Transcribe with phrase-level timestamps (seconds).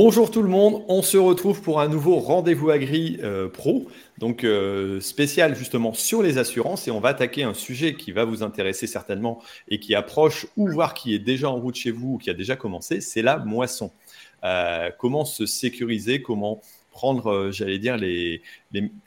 [0.00, 3.88] Bonjour tout le monde, on se retrouve pour un nouveau rendez-vous agri euh, pro,
[4.18, 8.24] donc euh, spécial justement sur les assurances et on va attaquer un sujet qui va
[8.24, 12.12] vous intéresser certainement et qui approche ou voir qui est déjà en route chez vous
[12.12, 13.90] ou qui a déjà commencé, c'est la moisson.
[14.44, 16.60] Euh, comment se sécuriser, comment
[16.92, 18.42] prendre, j'allais dire, les,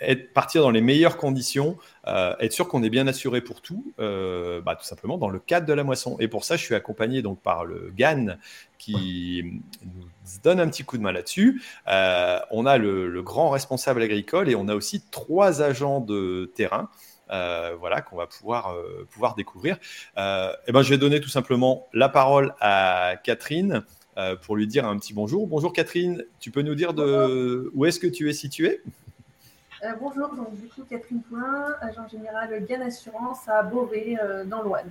[0.01, 4.77] être, partir dans les meilleures conditions, être sûr qu'on est bien assuré pour tout, bah,
[4.79, 6.15] tout simplement dans le cadre de la moisson.
[6.21, 8.37] Et pour ça, je suis accompagné donc par le GAN
[8.81, 10.07] qui nous
[10.43, 11.61] donne un petit coup de main là-dessus.
[11.87, 16.89] on a le, grand responsable agricole et on a aussi trois agents de terrain.
[17.29, 18.75] voilà qu'on va pouvoir
[19.11, 19.77] pouvoir découvrir.
[20.17, 23.83] et ben, je vais donner tout simplement la parole à Catherine.
[24.17, 25.47] Euh, pour lui dire un petit bonjour.
[25.47, 28.81] Bonjour Catherine, tu peux nous dire de où est-ce que tu es située?
[29.83, 34.63] Euh, Bonjour, donc du coup Catherine Poulain, agent général Gain Assurance à Beauvais euh, dans
[34.63, 34.83] l'Oise.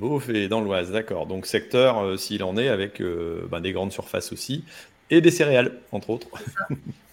[0.00, 1.26] Beauvais dans l'Oise, d'accord.
[1.26, 4.64] Donc secteur, s'il en est, avec ben, des grandes surfaces aussi
[5.10, 6.28] et des céréales, entre autres.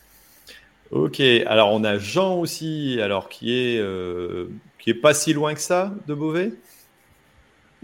[0.91, 3.83] ok, alors on a Jean aussi, alors qui est,
[4.79, 6.51] qui est pas si loin que ça de Beauvais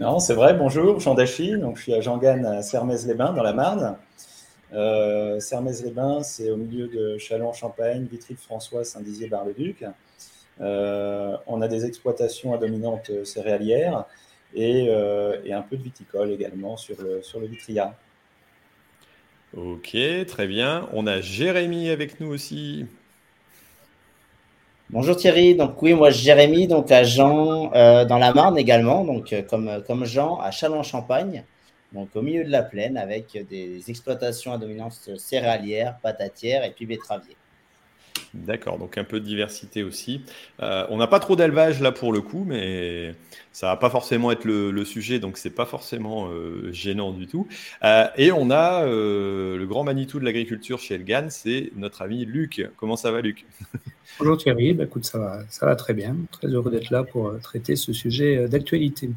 [0.02, 0.54] non, c'est vrai.
[0.54, 1.56] Bonjour, Jean Dachy.
[1.58, 3.96] Donc, je suis à Jean Gann à Sermez-les-Bains, dans la Marne.
[4.72, 9.84] Euh, Sermez-les-Bains, c'est au milieu de Châlons-Champagne, Vitry-François, Saint-Dizier-Bar-le-Duc.
[10.60, 14.06] Euh, on a des exploitations à dominante céréalière
[14.54, 17.94] et, euh, et, un peu de viticole également sur le, sur le Vitria.
[19.56, 20.88] Ok, très bien.
[20.92, 22.86] On a Jérémy avec nous aussi.
[24.90, 29.32] Bonjour Thierry, donc oui, moi Jérémy, donc à Jean euh, dans la Marne également, donc
[29.32, 31.44] euh, comme, comme Jean à Châlons-Champagne,
[31.92, 36.84] donc au milieu de la plaine avec des exploitations à dominance céréalière, patatière et puis
[36.84, 37.36] betteravier.
[38.34, 40.22] D'accord, donc un peu de diversité aussi.
[40.62, 43.14] Euh, on n'a pas trop d'élevage là pour le coup, mais
[43.52, 47.46] ça va pas forcément être le, sujet, donc c'est pas forcément euh, gênant du tout.
[47.84, 52.66] Euh, et on a le grand Manitou de l'agriculture chez Elgan, c'est notre ami Luc.
[52.78, 53.44] Comment ça va, Luc?
[54.18, 56.16] Bonjour Thierry, bah, écoute, ça va, ça va très bien.
[56.30, 59.10] Très heureux d'être là pour traiter ce sujet d'actualité.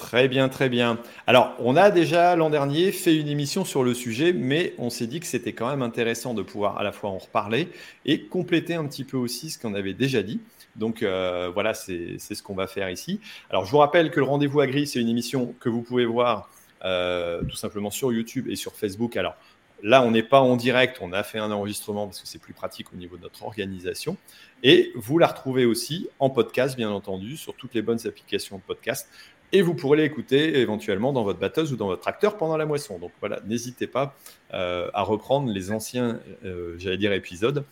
[0.00, 0.98] Très bien, très bien.
[1.26, 5.06] Alors, on a déjà l'an dernier fait une émission sur le sujet, mais on s'est
[5.06, 7.68] dit que c'était quand même intéressant de pouvoir à la fois en reparler
[8.06, 10.40] et compléter un petit peu aussi ce qu'on avait déjà dit.
[10.74, 13.20] Donc euh, voilà, c'est ce qu'on va faire ici.
[13.50, 16.48] Alors, je vous rappelle que le Rendez-vous Agri, c'est une émission que vous pouvez voir
[16.82, 19.18] euh, tout simplement sur YouTube et sur Facebook.
[19.18, 19.36] Alors,
[19.82, 22.52] Là, on n'est pas en direct, on a fait un enregistrement parce que c'est plus
[22.52, 24.18] pratique au niveau de notre organisation.
[24.62, 28.62] Et vous la retrouvez aussi en podcast, bien entendu, sur toutes les bonnes applications de
[28.62, 29.08] podcast
[29.52, 32.98] et vous pourrez l'écouter éventuellement dans votre batteuse ou dans votre tracteur pendant la moisson.
[32.98, 34.14] Donc voilà, n'hésitez pas
[34.54, 37.64] euh, à reprendre les anciens, euh, j'allais dire, épisodes.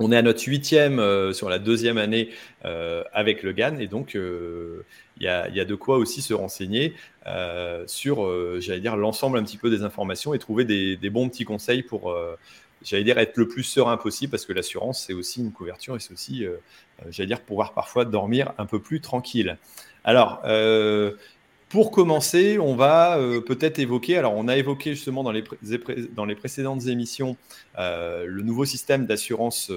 [0.00, 2.30] On est à notre huitième euh, sur la deuxième année
[3.12, 6.94] avec le GAN et donc il y, a, de quoi aussi se renseigner
[7.86, 11.82] sur, j'allais dire, l'ensemble un petit peu des informations et trouver des, bons petits conseils
[11.82, 12.16] pour,
[12.82, 16.00] j'allais dire, être le plus serein possible parce que l'assurance, c'est aussi une couverture et
[16.00, 16.46] c'est aussi,
[17.10, 19.58] j'allais dire, pouvoir parfois dormir un peu plus tranquille.
[20.04, 21.12] Alors, euh,
[21.70, 26.86] pour commencer, on va euh, peut-être évoquer, alors on a évoqué justement dans les, précédentes
[26.86, 27.36] émissions
[27.78, 29.70] euh, le nouveau système d'assurance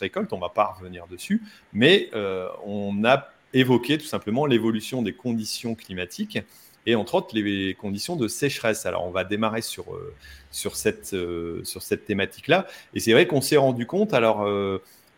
[0.00, 1.40] récolte, on ne va pas revenir dessus,
[1.72, 2.10] mais
[2.66, 6.40] on a évoqué tout simplement l'évolution des conditions climatiques
[6.86, 8.84] et entre autres les conditions de sécheresse.
[8.84, 9.86] Alors on va démarrer sur
[10.50, 11.16] cette,
[11.62, 14.44] sur cette thématique-là, et c'est vrai qu'on s'est rendu compte, alors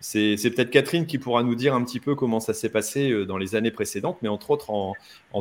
[0.00, 3.24] c'est peut-être Catherine qui pourra nous dire un petit peu comment ça s'est passé euh,
[3.24, 4.94] dans les années précédentes, mais entre autres en,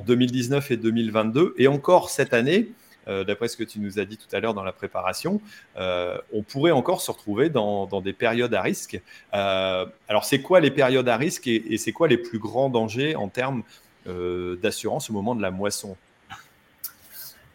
[0.06, 2.70] 2019 et 2022, et encore cette année,
[3.08, 5.40] euh, d'après ce que tu nous as dit tout à l'heure dans la préparation,
[5.78, 9.00] euh, on pourrait encore se retrouver dans, des périodes à risque.
[9.32, 13.28] alors, c'est quoi les périodes à risque et c'est quoi les plus grands dangers en
[13.28, 13.64] termes
[14.06, 15.96] d'assurance au moment de la moisson?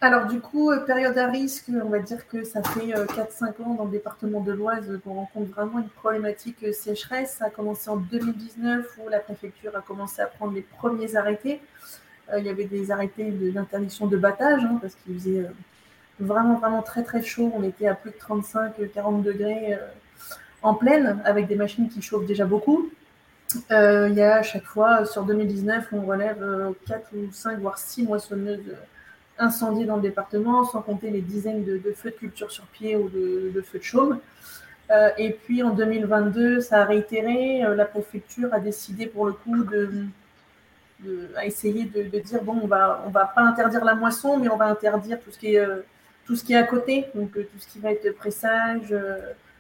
[0.03, 3.65] Alors du coup, euh, période à risque, on va dire que ça fait 4-5 euh,
[3.65, 7.37] ans dans le département de l'Oise qu'on rencontre vraiment une problématique euh, sécheresse.
[7.39, 11.61] Ça a commencé en 2019 où la préfecture a commencé à prendre les premiers arrêtés.
[12.39, 15.47] il y avait des arrêtés d'interdiction de, battage parce hein, parce qu'il faisait
[16.19, 17.53] vraiment vraiment très très chaud.
[17.55, 19.79] On était à plus de 35-40 degrés
[20.63, 22.89] en pleine avec des machines qui chauffent déjà beaucoup.
[23.71, 26.43] il y a à chaque fois, sur 2019, on relève
[26.87, 28.77] 4 ou 5 voire 6 moissonneuses
[29.41, 33.09] incendiés dans le département, sans compter les dizaines de, feux de culture sur pied ou
[33.09, 34.19] de, feux de chaume.
[34.91, 37.65] Euh, et puis en 2022, ça a réitéré.
[37.65, 40.05] Euh, la préfecture a décidé pour le coup de,
[41.37, 44.57] a essayé de, dire bon, on va, on va pas interdire la moisson, mais on
[44.57, 45.81] va interdire tout ce qui est, euh,
[46.27, 48.95] tout ce qui est à côté, donc tout ce qui va être pressage,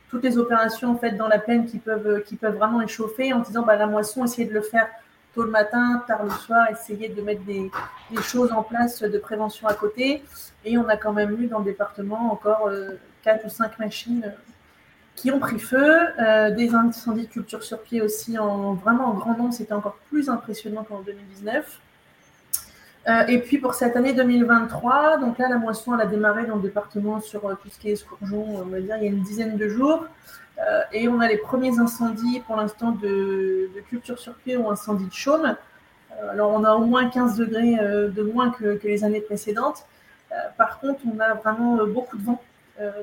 [0.09, 3.41] toutes les opérations en fait dans la plaine qui peuvent, qui peuvent vraiment échauffer, en
[3.41, 4.89] disant bah, la moisson, essayer de le faire
[5.35, 7.71] tôt le matin, tard le soir, essayer de mettre des,
[8.23, 10.23] choses en place de prévention à côté.
[10.65, 12.71] Et on a quand même eu dans le département encore
[13.23, 14.33] quatre ou cinq machines
[15.17, 15.99] qui ont pris feu,
[16.57, 20.29] des incendies de culture sur pied aussi en vraiment en grand nombre, c'était encore plus
[20.29, 21.81] impressionnant qu'en 2019.
[23.29, 26.63] et puis pour cette année 2023, donc là la moisson elle a démarré dans le
[26.63, 29.57] département sur tout ce qui est escourgeon, on va dire il y a une dizaine
[29.57, 30.07] de jours.
[30.61, 35.07] Euh, et on a les premiers incendies pour l'instant de, culture sur pied ou incendie
[35.07, 35.57] de chaume.
[36.13, 39.87] Euh, alors on a au moins 15 degrés euh, de moins que, les années précédentes.
[40.57, 42.41] par contre, on a vraiment beaucoup de vent.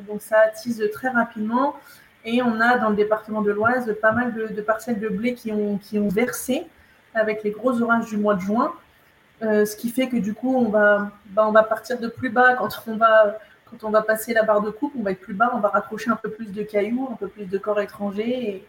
[0.07, 1.75] donc ça attise très rapidement.
[2.25, 5.51] Et on a dans le département de l'Oise pas mal de, parcelles de blé qui
[5.51, 6.67] ont, qui ont versé
[7.13, 8.73] avec les gros orages du mois de juin.
[9.41, 12.53] ce qui fait que du coup, on va, bah, on va partir de plus bas
[12.55, 13.39] quand on va
[13.69, 15.69] quand on va passer la barre de coupe, on va être plus bas, on va
[15.69, 18.65] raccrocher un peu plus de cailloux, un peu plus de corps étrangers.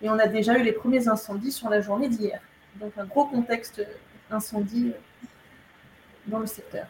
[0.00, 2.40] Et, on a déjà eu les premiers incendies sur la journée d'hier.
[2.76, 3.86] Donc un gros contexte
[4.30, 4.92] incendie
[6.26, 6.86] dans le secteur.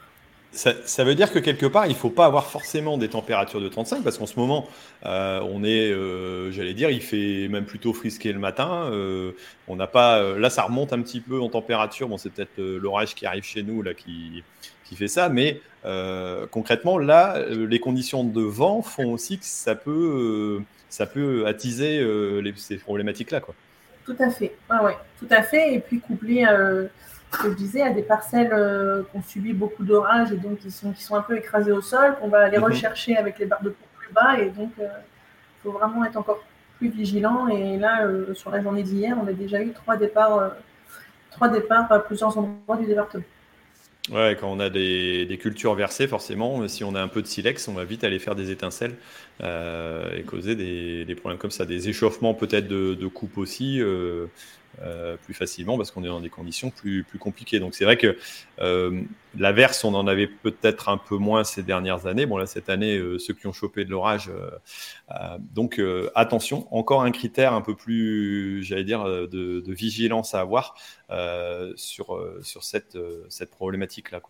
[0.53, 3.69] Ça, veut dire que quelque part, il ne faut pas avoir forcément des températures de
[3.69, 4.69] 35, parce qu'en ce moment,
[5.07, 8.91] euh, on est, euh, j'allais dire, il fait même plutôt frisqué le matin.
[8.93, 9.33] Euh,
[9.67, 12.07] on n'a pas, là, ça remonte un petit peu en température.
[12.07, 14.45] Bon, c'est peut-être l'orage qui arrive chez nous là qui,
[14.85, 15.59] qui fait ça, mais
[16.51, 20.61] concrètement, là, les conditions de vent font aussi que ça peut,
[20.91, 22.07] ça peut attiser
[22.57, 23.55] ces problématiques-là, quoi.
[24.05, 25.75] Tout à fait, ouais, tout à fait.
[25.75, 26.45] Et puis couplé
[27.45, 30.93] je disais, à des parcelles euh, qui ont subi beaucoup d'orages et donc qui sont,
[30.93, 32.65] qui sont un peu écrasées au sol, qu'on va aller mhm.
[32.65, 34.39] rechercher avec les barres de coupe plus bas.
[34.39, 34.89] Et donc, il euh,
[35.63, 36.43] faut vraiment être encore
[36.79, 37.49] plus vigilant.
[37.49, 40.53] Et là, euh, sur la journée d'hier, on a déjà eu trois départs,
[41.31, 43.25] trois départs à plusieurs endroits du département.
[44.11, 47.69] Ouais, quand on a des, cultures versées, forcément, si on a un peu de silex,
[47.69, 48.97] on va vite aller faire des étincelles
[49.41, 53.81] et causer des, problèmes comme ça, des échauffements peut-être de, de coupe aussi.
[53.81, 54.27] Euh,
[55.23, 57.61] plus facilement parce qu'on est dans des conditions plus, plus compliquées.
[57.61, 58.17] Donc c'est vrai que
[58.61, 59.03] euh,
[59.39, 62.27] l'averse, on en avait peut-être un peu moins ces dernières années.
[62.27, 64.31] Bon là, cette année, euh, ceux qui ont chopé de l'orage.
[65.41, 65.81] donc
[66.15, 70.75] attention, encore un critère un peu plus, j'allais dire, de, vigilance à avoir
[71.77, 72.99] sur, sur cette,
[73.29, 74.21] cette problématique-là.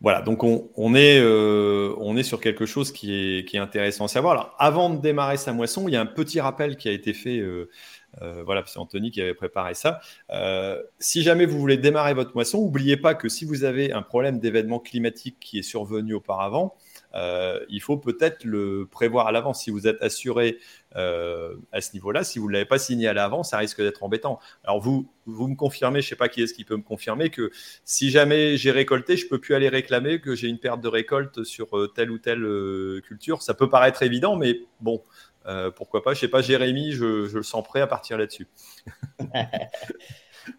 [0.00, 4.32] Voilà, donc on, est, on est sur quelque chose qui est, intéressant à savoir.
[4.32, 7.12] Alors, avant de démarrer sa moisson, il y a un petit rappel qui a été
[7.12, 7.42] fait
[8.22, 10.00] euh, voilà, c'est Anthony qui avait préparé ça.
[10.30, 14.02] Euh, si jamais vous voulez démarrer votre moisson, n'oubliez pas que si vous avez un
[14.02, 16.74] problème d'événement climatique qui est survenu auparavant,
[17.14, 19.62] euh, il faut peut-être le prévoir à l'avance.
[19.62, 20.58] Si vous êtes assuré
[20.92, 24.40] à ce niveau-là, si vous ne l'avez pas signé à l'avance, ça risque d'être embêtant.
[24.64, 27.30] Alors vous, vous me confirmez, je ne sais pas qui est-ce qui peut me confirmer,
[27.30, 27.52] que
[27.84, 30.88] si jamais j'ai récolté, je ne peux plus aller réclamer que j'ai une perte de
[30.88, 32.44] récolte sur telle ou telle
[33.04, 33.40] culture.
[33.42, 35.00] Ça peut paraître évident, mais bon,
[35.46, 38.48] euh, pourquoi pas Je sais pas, Jérémy, je, le sens prêt à partir là-dessus.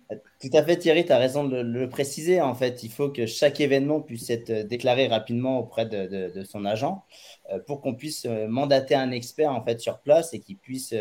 [0.10, 2.42] Tout à fait, Thierry, tu as raison de le, préciser.
[2.42, 7.04] En fait, il faut que chaque événement puisse être déclaré rapidement auprès de, son agent
[7.51, 10.94] euh, pour qu'on puisse euh, mandater un expert en fait sur place et qui puisse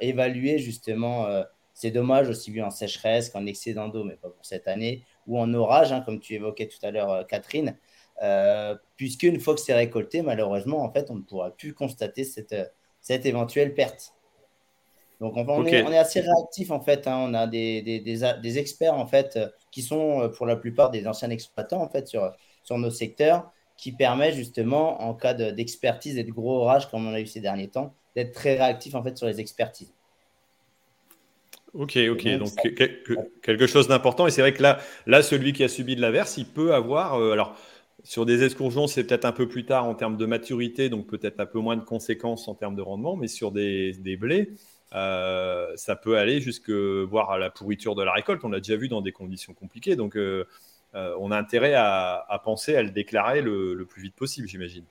[0.00, 1.26] évaluer justement
[1.72, 5.38] ces dommages aussi bien en sécheresse qu'en excédent d'eau, mais pas pour cette année, ou
[5.38, 7.78] en orage, hein, comme tu évoquais tout à l'heure, Catherine.
[8.96, 13.72] Puisqu'une fois que c'est récolté, malheureusement, en fait, on ne pourra plus constater cette éventuelle
[13.74, 14.12] perte.
[15.20, 17.06] Donc on, est, assez réactif en fait.
[17.06, 17.26] Hein.
[17.28, 19.38] On a des, des, experts en fait
[19.70, 23.52] qui sont euh, pour la plupart des anciens exploitants en fait sur, sur nos secteurs
[23.76, 27.40] qui permet justement en cas d'expertise et de gros orages comme on a eu ces
[27.40, 29.92] derniers temps d'être très réactif en fait sur les expertises.
[31.74, 32.28] Ok, ok.
[32.38, 32.50] Donc,
[33.42, 34.26] quelque chose d'important.
[34.26, 37.14] Et c'est vrai que là, là, celui qui a subi de l'averse, il peut avoir.
[37.14, 37.54] Euh, alors,
[38.02, 41.38] sur des escourgeons, c'est peut-être un peu plus tard en termes de maturité, donc peut-être
[41.38, 44.50] un peu moins de conséquences en termes de rendement, mais sur des, blés,
[44.94, 48.44] euh, ça peut aller jusque voir à la pourriture de la récolte.
[48.44, 50.46] On l'a déjà vu dans des conditions compliquées, donc euh,
[50.94, 54.84] euh, on a intérêt à, penser à le déclarer le, plus vite possible, j'imagine.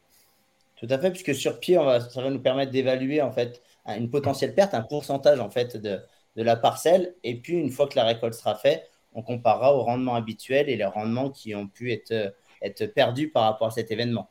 [0.78, 4.56] Tout à fait, puisque sur pied, ça va nous permettre d'évaluer en fait une potentielle
[4.56, 6.00] perte, un pourcentage en fait de,
[6.36, 10.16] la parcelle, et puis une fois que la récolte sera faite, on comparera au rendement
[10.16, 14.30] habituel et les rendements qui ont pu être être perdu par rapport à cet événement.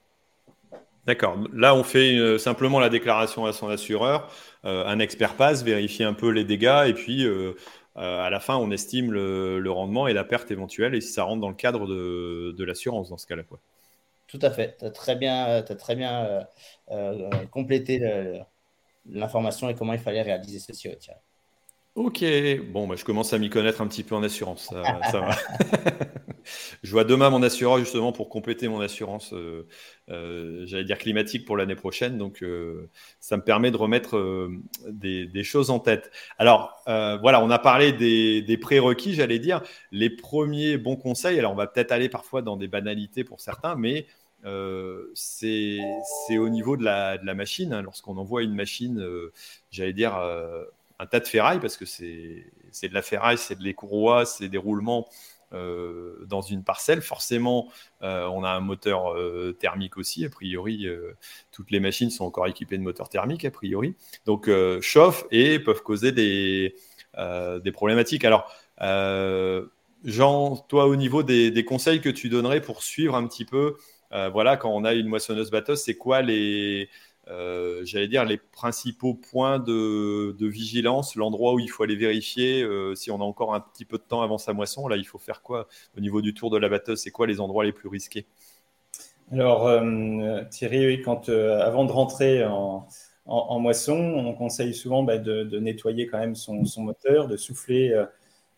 [1.08, 1.38] D'accord.
[1.54, 4.30] Là, on fait euh, simplement la déclaration à son assureur.
[4.66, 7.54] Euh, un expert passe, vérifie un peu les dégâts et puis euh,
[7.96, 11.40] à la fin, on estime le, rendement et la perte éventuelle et si ça rentre
[11.40, 13.42] dans le cadre de, l'assurance dans ce cas-là.
[13.42, 13.58] Quoi.
[14.26, 14.76] Tout à fait.
[14.78, 16.46] Tu as très bien, as très bien
[17.50, 18.02] complété
[19.10, 20.90] l'information et comment il fallait réaliser ceci.
[21.94, 22.22] Ok,
[22.70, 24.68] bon, bah, je commence à m'y connaître un petit peu en assurance.
[25.10, 25.30] Ça, va.
[26.82, 29.66] je vois demain mon assureur justement pour compléter mon assurance, euh,
[30.10, 32.18] euh, j'allais dire climatique pour l'année prochaine.
[32.18, 32.88] Donc, euh,
[33.20, 34.48] ça me permet de remettre
[34.88, 36.10] des, choses en tête.
[36.38, 39.62] Alors, voilà, on a parlé des, prérequis, j'allais dire.
[39.92, 43.76] Les premiers bons conseils, alors on va peut-être aller parfois dans des banalités pour certains,
[43.76, 44.06] mais
[45.14, 45.78] c'est
[46.38, 47.72] au niveau de la, machine.
[47.72, 47.82] Hein.
[47.82, 49.04] Lorsqu'on envoie une machine,
[49.70, 50.14] j'allais dire
[50.98, 54.58] un tas de ferraille, parce que c'est de la ferraille, c'est de courroies, c'est des
[54.58, 55.06] roulements
[55.54, 57.00] euh, dans une parcelle.
[57.00, 57.70] Forcément,
[58.02, 60.24] euh, on a un moteur euh, thermique aussi.
[60.24, 60.86] A priori,
[61.52, 63.94] toutes les machines sont encore équipées de moteurs thermiques, a priori.
[64.26, 64.50] Donc,
[64.80, 66.74] chauffent et peuvent causer des,
[67.16, 68.24] des problématiques.
[68.24, 68.52] Alors,
[70.04, 73.76] Jean, toi, au niveau des, des, conseils que tu donnerais pour suivre un petit peu,
[74.10, 76.88] voilà, quand on a une moissonneuse batteuse, c'est quoi les
[77.30, 82.94] euh, j'allais dire, les principaux points de, vigilance, l'endroit où il faut aller vérifier euh,
[82.94, 84.88] si on a encore un petit peu de temps avant sa moisson.
[84.88, 87.00] Là, il faut faire quoi au niveau du tour de la batteuse?
[87.00, 88.26] C'est quoi les endroits les plus risqués?
[89.30, 92.88] Alors, euh, Thierry, quand, avant de rentrer en,
[93.58, 97.92] moisson, on conseille souvent bah, de, nettoyer quand même son, moteur, de souffler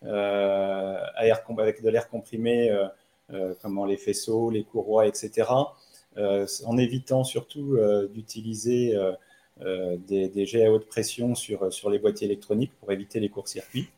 [0.03, 2.73] avec de l'air comprimé,
[3.61, 5.49] comme les faisceaux, les courroies, etc.
[6.19, 8.97] Euh, en évitant surtout euh, d'utiliser
[9.62, 13.29] euh, des, des, jets à haute pression sur, sur les boîtiers électroniques pour éviter les
[13.29, 13.90] courts-circuits.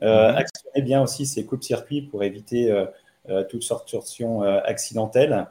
[0.00, 0.08] Mhm.
[0.08, 2.74] Actionnez bien aussi ces coupes-circuits pour éviter
[3.48, 5.46] toutes sortes de torsions accidentelles.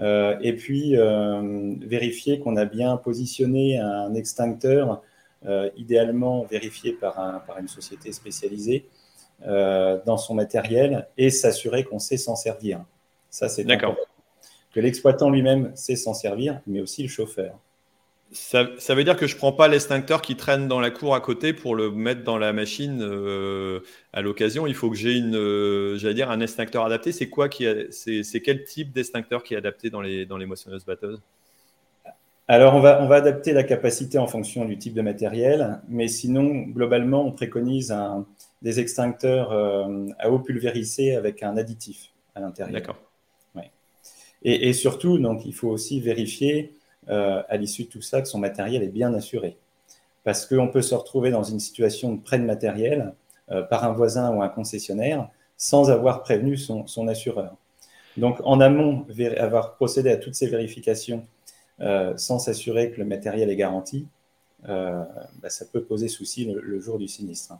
[0.00, 5.00] et puis, vérifier qu'on a bien positionné un extincteur,
[5.76, 8.88] idéalement vérifié par, un, par, une société spécialisée,
[9.46, 12.84] dans son matériel et s'assurer qu'on sait s'en servir.
[13.30, 13.94] Ça, c'est D'accord
[14.74, 17.58] que l'exploitant lui-même sait s'en servir, mais aussi le chauffeur.
[18.32, 21.20] Ça, veut dire que je ne prends pas l'extincteur qui traîne dans la cour à
[21.20, 23.80] côté pour le mettre dans la machine euh,
[24.12, 24.66] à l'occasion.
[24.66, 27.12] Il faut que j'ai une, euh, j'allais dire, un extincteur adapté.
[27.12, 30.84] C'est quoi qui, c'est, quel type d'extincteur qui est adapté dans les, dans les moissonneuses
[30.84, 31.22] batteuses?
[32.48, 36.08] Alors, on va, on va adapter la capacité en fonction du type de matériel, mais
[36.08, 37.94] sinon, globalement, on préconise
[38.62, 42.72] des extincteurs euh, à eau pulvérisée avec un additif à l'intérieur.
[42.72, 42.96] D'accord.
[44.44, 46.74] Et, surtout, donc, il faut aussi vérifier
[47.08, 49.56] euh, à l'issue de tout ça que son matériel est bien assuré.
[50.22, 53.14] Parce qu'on peut se retrouver dans une situation de prêt de matériel
[53.50, 57.56] euh, par un voisin ou un concessionnaire sans avoir prévenu son, assureur.
[58.18, 59.06] Donc, en amont,
[59.38, 61.26] avoir procédé à toutes ces vérifications
[61.80, 64.06] euh, sans s'assurer que le matériel est garanti,
[64.66, 67.54] bah, ça peut poser souci le jour du sinistre.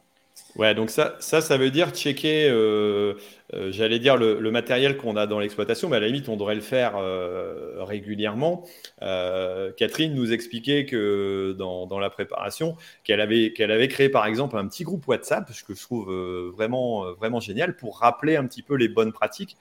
[0.56, 3.14] Ouais, donc ça, ça, ça veut dire checker, euh,
[3.54, 6.54] euh, j'allais dire, le, matériel qu'on a dans l'exploitation, mais à la limite, on devrait
[6.54, 8.64] le faire euh, régulièrement.
[9.00, 14.66] Catherine nous expliquait que dans, la préparation, qu'elle avait, qu'elle avait créé par exemple un
[14.68, 16.12] petit groupe WhatsApp, ce que je trouve
[16.54, 19.56] vraiment, vraiment génial, pour rappeler un petit peu les bonnes pratiques.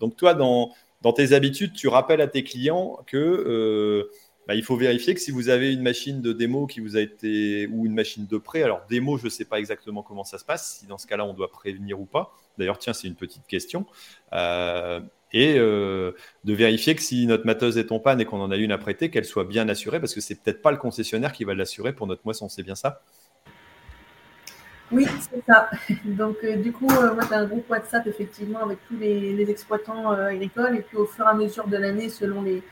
[0.00, 4.08] donc toi, dans tes habitudes, tu rappelles à tes clients que
[4.46, 7.00] bah, il faut vérifier que si vous avez une machine de démo qui vous a
[7.00, 10.38] été ou une machine de prêt, alors démo, je ne sais pas exactement comment ça
[10.38, 12.36] se passe, si dans ce cas-là on doit prévenir ou pas.
[12.58, 13.86] D'ailleurs, tiens, c'est une petite question.
[14.32, 15.00] Euh,
[15.32, 16.12] et euh,
[16.44, 18.78] de vérifier que si notre mateuse est en panne et qu'on en a une à
[18.78, 21.92] prêter, qu'elle soit bien assurée, parce que c'est peut-être pas le concessionnaire qui va l'assurer
[21.92, 23.02] pour notre moisson, c'est bien ça?
[24.92, 25.70] Oui, c'est ça.
[26.04, 30.76] Donc, euh, du coup, moi, j'ai un groupe WhatsApp, effectivement, avec tous les exploitants agricoles.
[30.76, 32.62] Et puis, au fur et à mesure de l'année, selon les,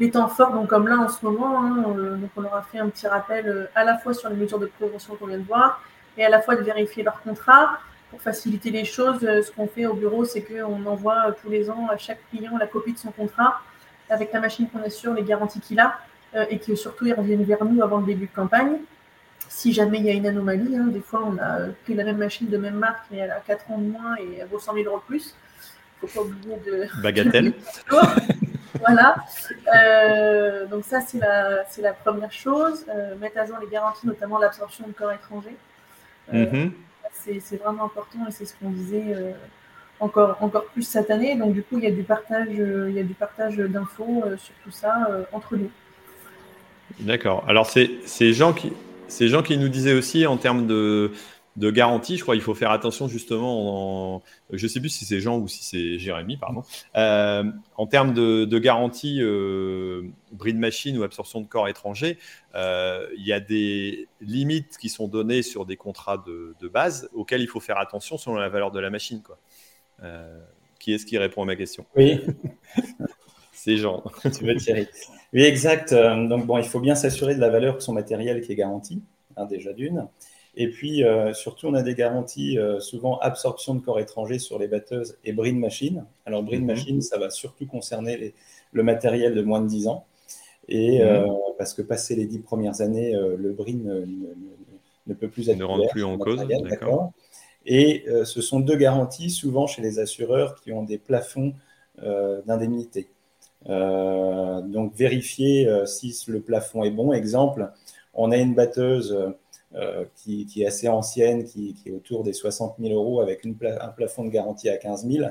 [0.00, 2.62] les temps forts, donc comme là en ce moment, hein, euh, donc on leur a
[2.62, 5.38] fait un petit rappel euh, à la fois sur les mesures de prévention qu'on vient
[5.38, 5.82] de voir
[6.16, 7.78] et à la fois de vérifier leur contrat.
[8.10, 11.70] Pour faciliter les choses, euh, ce qu'on fait au bureau, c'est qu'on envoie tous les
[11.70, 13.60] ans à chaque client la copie de son contrat
[14.08, 15.98] avec la machine qu'on assure, les garanties qu'il a
[16.48, 18.78] et que surtout ils reviennent vers nous avant le début de campagne.
[19.48, 22.18] Si jamais il y a une anomalie, hein, des fois on a pris la même
[22.18, 24.74] machine de même marque mais elle a 4 ans de moins et elle vaut 100
[24.74, 25.34] 000 euros de plus.
[26.02, 27.02] Il ne faut pas oublier de.
[27.02, 27.52] Bagatelle.
[28.78, 29.16] voilà.
[29.74, 32.84] Euh, donc ça, c'est la, c'est la première chose.
[32.88, 35.56] Euh, mettre à jour les garanties, notamment l'absorption de corps étrangers.
[36.32, 36.72] Euh, mhm.
[37.12, 39.34] c'est, vraiment important et c'est ce qu'on disait
[39.98, 41.36] encore, encore plus cette année.
[41.36, 44.54] Donc du coup, il y a du partage, il y a du partage d'infos sur
[44.62, 45.70] tout ça entre nous.
[47.00, 47.44] D'accord.
[47.48, 48.72] Alors c'est, c'est Jean qui,
[49.08, 51.12] c'est Jean qui nous disait aussi en termes de
[51.56, 55.04] de garantie, je crois qu'il faut faire attention justement, en, je ne sais plus si
[55.04, 56.62] c'est Jean ou si c'est Jérémy, pardon,
[56.96, 57.44] euh,
[57.76, 60.02] en termes de, garantie euh,
[60.32, 62.18] bris de machine ou absorption de corps étranger,
[62.54, 67.40] euh, il y a des limites qui sont données sur des contrats de, base auxquels
[67.40, 69.22] il faut faire attention selon la valeur de la machine.
[69.22, 69.38] Quoi.
[70.78, 71.84] qui est-ce qui répond à ma question?
[71.96, 72.20] Oui.
[73.52, 74.04] c'est Jean.
[74.22, 74.86] tu veux Thierry.
[75.32, 75.92] Oui, exact.
[75.92, 79.02] Donc bon, il faut bien s'assurer de la valeur de son matériel qui est garanti,
[79.36, 80.06] hein, déjà d'une.
[80.60, 84.58] Et puis, euh, surtout, on a des garanties, euh, souvent absorption de corps étrangers sur
[84.58, 86.04] les batteuses et bris de machine.
[86.26, 86.66] Alors, bris de mhm.
[86.66, 88.34] machine, ça va surtout concerner
[88.70, 90.04] le matériel de moins de 10 ans.
[90.68, 91.34] Et euh, mhm.
[91.56, 95.56] parce que passé les 10 premières années, le bris ne, peut plus être.
[95.56, 96.46] Ne rentre plus en cause.
[96.46, 97.10] D'accord.
[97.64, 101.54] Et ce sont deux garanties, souvent chez les assureurs, qui ont des plafonds
[102.46, 103.08] d'indemnité.
[103.66, 107.14] donc vérifier si le plafond est bon.
[107.14, 107.70] Exemple,
[108.12, 109.16] on a une batteuse
[110.16, 114.30] qui, est assez ancienne, qui, est autour des 60 000 euros avec un plafond de
[114.30, 115.26] garantie à 15 000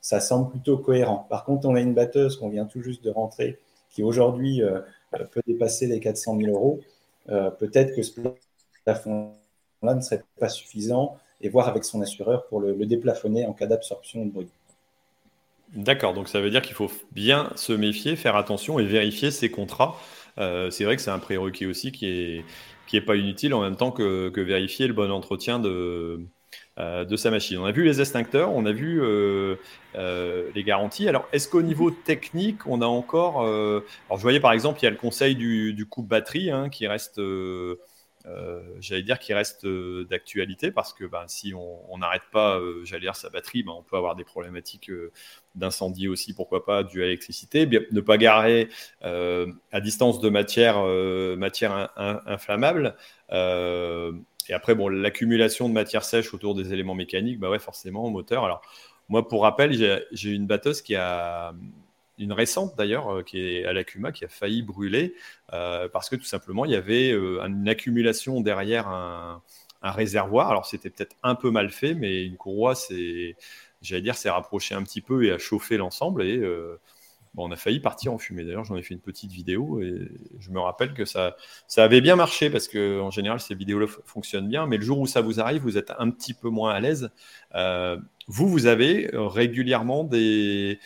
[0.00, 1.26] ça semble plutôt cohérent.
[1.28, 3.58] Par contre, on a une batteuse qu'on vient tout juste de rentrer
[3.90, 4.80] qui aujourd'hui euh,
[5.14, 6.80] euh, peut dépasser les 400 000 euros.
[7.30, 8.20] Euh, peut-être que ce
[8.84, 13.66] plafond-là ne serait pas suffisant et voir avec son assureur pour le, déplafonner en cas
[13.66, 14.48] d'absorption de bruit.
[15.74, 19.50] D'accord, donc ça veut dire qu'il faut bien se méfier, faire attention et vérifier ses
[19.50, 19.96] contrats.
[20.38, 22.44] C'est vrai que c'est un prérequis aussi qui est,
[22.88, 26.20] qui est pas inutile en même temps que, vérifier le bon entretien de,
[26.78, 27.58] euh, de sa machine.
[27.58, 29.56] On a vu les extincteurs, on a vu euh,
[29.94, 31.08] euh, les garanties.
[31.08, 33.42] Alors, est-ce qu'au niveau technique, on a encore.
[33.42, 33.82] alors,
[34.16, 36.86] je voyais par exemple, il y a le conseil du, du coupe batterie hein, qui
[36.86, 37.20] reste.
[38.80, 43.30] J'allais dire qui reste d'actualité parce que ben, si on n'arrête pas, j'allais dire sa
[43.30, 44.90] batterie, ben, on peut avoir des problématiques
[45.54, 47.66] d'incendie aussi, pourquoi pas, dû à l'électricité.
[47.66, 48.68] Ne pas garer
[49.02, 52.96] à distance de matière, inflammable.
[53.30, 58.44] Et après, l'accumulation de matière sèche autour des éléments mécaniques, bah ouais, forcément, au moteur.
[58.44, 58.62] Alors,
[59.08, 59.72] moi, pour rappel,
[60.12, 61.54] j'ai une batteuse qui a
[62.18, 65.14] une récente d'ailleurs, euh, qui est à l'Acuma, qui a failli brûler
[65.52, 69.42] euh, parce que tout simplement, il y avait euh, une accumulation derrière un,
[69.82, 70.50] réservoir.
[70.50, 73.36] Alors, c'était peut-être un peu mal fait, mais une courroie, c'est,
[73.80, 76.24] j'allais dire, s'est rapproché un petit peu et a chauffé l'ensemble.
[76.24, 76.42] Et
[77.36, 78.42] on a failli partir en fumée.
[78.42, 80.10] D'ailleurs, j'en ai fait une petite vidéo et
[80.40, 81.36] je me rappelle que ça,
[81.68, 84.66] ça avait bien marché parce que en général, ces vidéos-là fonctionnent bien.
[84.66, 87.10] Mais le jour où ça vous arrive, vous êtes un petit peu moins à l'aise.
[88.26, 90.80] Vous, vous avez régulièrement des,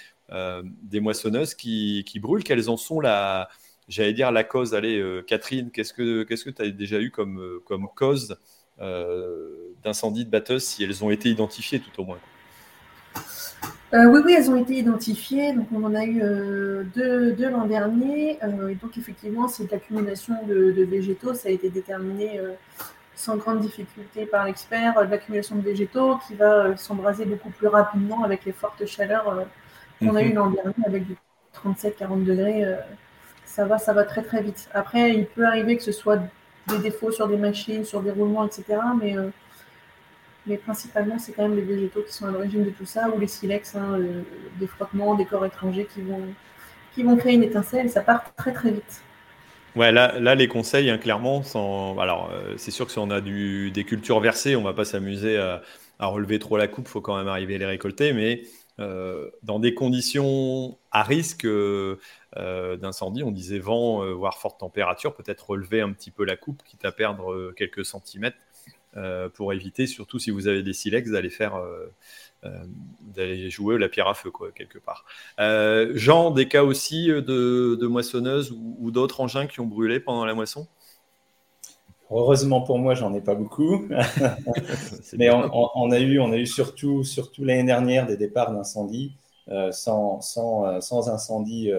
[0.82, 2.44] des moissonneuses qui, brûlent.
[2.44, 3.48] Quelles en sont la,
[3.88, 4.74] j'allais dire la cause?
[4.74, 8.36] Allez, euh, Catherine, qu'est-ce que qu'est-ce que tu as déjà eu comme, comme cause
[9.84, 12.18] d'incendie de batteuse si elles ont été identifiées tout au moins?
[13.95, 15.52] Euh, oui, oui, elles ont été identifiées.
[15.52, 18.38] Donc, on en a eu euh, deux, l'an dernier.
[18.42, 21.34] Euh, et donc, effectivement, c'est l'accumulation de, végétaux.
[21.34, 22.40] Ça a été déterminé
[23.14, 24.95] sans grande difficulté par l'expert.
[25.10, 29.47] L'accumulation de végétaux qui va s'embraser beaucoup plus rapidement avec les fortes chaleurs
[30.06, 30.34] qu'on a eu mhm.
[30.34, 31.17] l'an dernier avec du
[31.54, 32.65] 37-40 degrés.
[33.45, 34.69] ça va, ça va très très vite.
[34.75, 36.19] Après, il peut arriver que ce soit
[36.69, 38.78] des défauts sur des machines, sur des roulements, etc.
[39.00, 39.17] Mais
[40.47, 43.21] mais principalement, c'est quand même les végétaux qui sont à l'origine de tout ça, ou
[43.21, 44.23] les silex, hein, euh,
[44.58, 46.23] des frottements, des corps étrangers qui vont,
[46.95, 49.02] qui vont créer une étincelle, ça part très très vite.
[49.76, 51.97] Ouais, là, là les conseils, hein, clairement, sont...
[51.99, 54.84] alors euh, c'est sûr que si on a du, des cultures versées, on va pas
[54.84, 55.62] s'amuser à,
[56.00, 58.47] relever trop la coupe, il faut quand même arriver à les récolter, mais euh,
[59.42, 61.47] dans des conditions à risque
[62.36, 66.84] d'incendie, on disait vent, voire forte température, peut-être relever un petit peu la coupe, quitte
[66.84, 68.36] à perdre quelques centimètres.
[68.99, 71.86] Euh, pour éviter, surtout si vous avez des silex, d'aller faire euh,
[72.45, 72.50] euh,
[73.00, 75.06] d'aller jouer la pierre à feu, quoi, quelque part.
[75.95, 80.66] Jean, des cas aussi de, moissonneuses ou, d'autres engins qui ont brûlé pendant la moisson?
[82.14, 83.88] Heureusement pour moi, j'en ai pas beaucoup.
[85.16, 89.12] Mais on, a eu, on a eu surtout, surtout l'année dernière des départs d'incendie
[89.70, 91.70] sans, sans, sans, incendie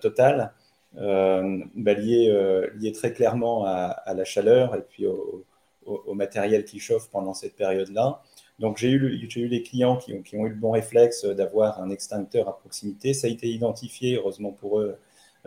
[0.00, 0.52] total,
[0.94, 5.44] bah, lié, très clairement à, à, la chaleur et puis au,
[5.86, 8.22] au, matériel qui chauffe pendant cette période-là.
[8.58, 11.80] Donc j'ai eu, eu les clients qui ont, qui ont eu le bon réflexe d'avoir
[11.80, 13.12] un extincteur à proximité.
[13.14, 14.96] Ça a été identifié, heureusement pour eux,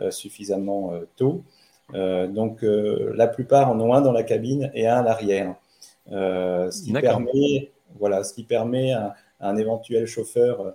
[0.00, 1.42] euh, suffisamment euh, tôt.
[1.94, 5.54] Euh, donc la plupart en ont un dans la cabine et un à l'arrière.
[6.06, 10.74] ce, qui permet, voilà, ce qui permet à, un éventuel chauffeur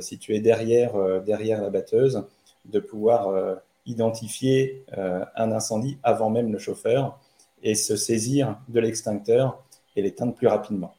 [0.00, 2.22] situé derrière, derrière la batteuse
[2.66, 7.18] de pouvoir identifier un incendie avant même le chauffeur
[7.62, 9.64] et se saisir de l'extincteur
[9.96, 10.94] et l'éteindre plus rapidement.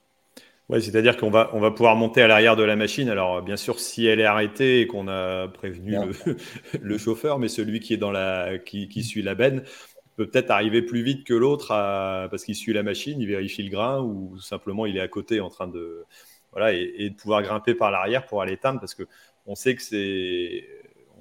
[0.70, 3.10] Oui, c'est-à-dire qu'on va, on va pouvoir monter à l'arrière de la machine.
[3.10, 5.96] Alors, bien sûr, si elle est arrêtée et qu'on a prévenu
[6.82, 9.64] le, chauffeur, mais celui qui est dans la, qui, qui suit la benne
[10.16, 13.70] peut peut-être arriver plus vite que l'autre parce qu'il suit la machine, il vérifie le
[13.70, 16.06] grain ou simplement il est à côté en train de,
[16.52, 19.04] voilà, et, de pouvoir grimper par l'arrière pour aller éteindre parce que
[19.46, 20.66] on sait que c'est,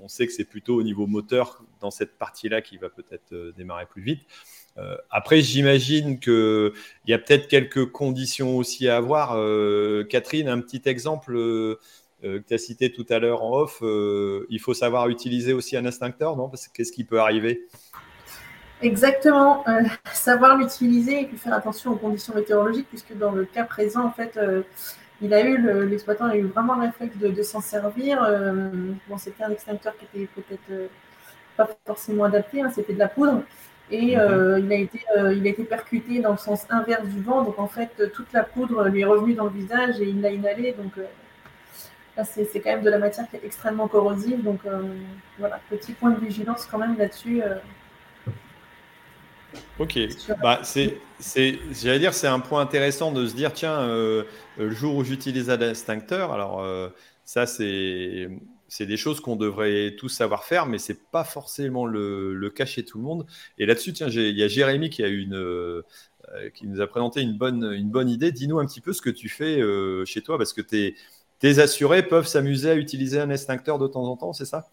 [0.00, 3.52] on sait que c'est plutôt au niveau moteur dans cette partie-là qui va peut-être euh,
[3.52, 4.20] démarrer plus vite.
[4.78, 6.72] Euh, après, j'imagine qu'il
[7.06, 9.34] y a peut-être quelques conditions aussi à avoir.
[9.36, 11.78] Euh, Catherine, un petit exemple euh,
[12.22, 15.84] que tu as cité tout à l'heure en off, il faut savoir utiliser aussi un
[15.84, 16.48] instincteur, non?
[16.48, 17.66] Parce qu'est-ce qui peut arriver?
[18.82, 19.64] Exactement,
[20.12, 24.10] savoir l'utiliser et puis faire attention aux conditions météorologiques, puisque dans le cas présent, en
[24.10, 24.38] fait,
[25.20, 28.20] il a eu l'exploitant a eu vraiment le réflexe de, s'en servir.
[29.08, 30.90] bon, c'était un extincteur qui était peut-être
[31.56, 33.42] pas forcément adapté, hein, c'était de la poudre.
[33.90, 37.20] Et euh, il, a été, euh, il a été percuté dans le sens inverse du
[37.22, 37.42] vent.
[37.42, 40.30] Donc en fait, toute la poudre lui est revenue dans le visage et il l'a
[40.30, 40.72] inhalé.
[40.72, 44.42] Donc, euh, c'est quand même de la matière qui est extrêmement corrosive.
[44.42, 44.60] Donc
[45.38, 47.42] voilà, petit point de vigilance quand même là-dessus.
[49.78, 49.98] Ok,
[50.40, 50.98] bah, c'est,
[51.72, 55.58] j'allais dire, c'est un point intéressant de se dire, tiens, le jour où j'utilise un
[55.58, 56.64] extincteur, alors
[57.24, 58.28] ça, c'est,
[58.68, 62.84] c'est des choses qu'on devrait tous savoir faire, mais c'est pas forcément le, cas chez
[62.84, 63.26] tout le monde.
[63.58, 65.82] Et là-dessus, tiens, il y a Jérémy qui euh,
[66.62, 68.32] nous a présenté une bonne, idée.
[68.32, 69.60] Dis-nous un petit peu ce que tu fais
[70.06, 70.94] chez toi, parce que tes,
[71.38, 74.68] tes assurés peuvent s'amuser à utiliser un extincteur de temps en temps, c'est ça?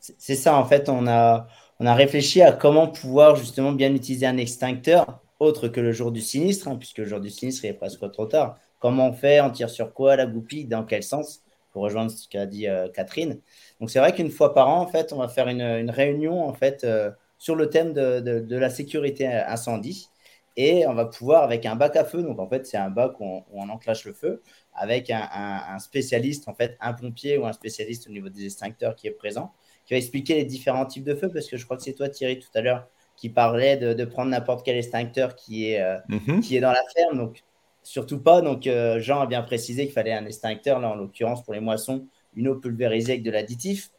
[0.00, 1.48] C'est ça, en fait, on a
[1.80, 6.10] on a réfléchi à comment pouvoir justement bien utiliser un extincteur autre que le jour
[6.10, 8.58] du sinistre, hein, puisque le jour du sinistre, il est presque trop tard.
[8.80, 11.42] Comment on fait On tire sur quoi La goupille Dans quel sens?
[11.72, 13.40] Pour rejoindre ce qu'a dit euh, Catherine.
[13.80, 16.54] Donc, c'est vrai qu'une fois par an, en fait, on va faire une, réunion en
[16.54, 20.08] fait, euh, sur le thème de, la sécurité incendie.
[20.56, 23.20] Et on va pouvoir, avec un bac à feu, donc en fait, c'est un bac
[23.20, 24.42] où on, enclenche le feu,
[24.74, 28.96] avec un, un, spécialiste, en fait, un pompier ou un spécialiste au niveau des extincteurs
[28.96, 29.52] qui est présent,
[29.86, 32.08] qui va expliquer les différents types de feux, parce que je crois que c'est toi,
[32.08, 36.40] Thierry, tout à l'heure, qui parlait de, prendre n'importe quel extincteur qui est, euh, mhm.
[36.40, 37.18] qui est dans la ferme.
[37.18, 37.42] Donc,
[37.88, 38.42] surtout pas.
[38.42, 41.60] Donc, euh, Jean a bien précisé qu'il fallait un extincteur, là, en l'occurrence, pour les
[41.60, 43.90] moissons, une eau pulvérisée avec de l'additif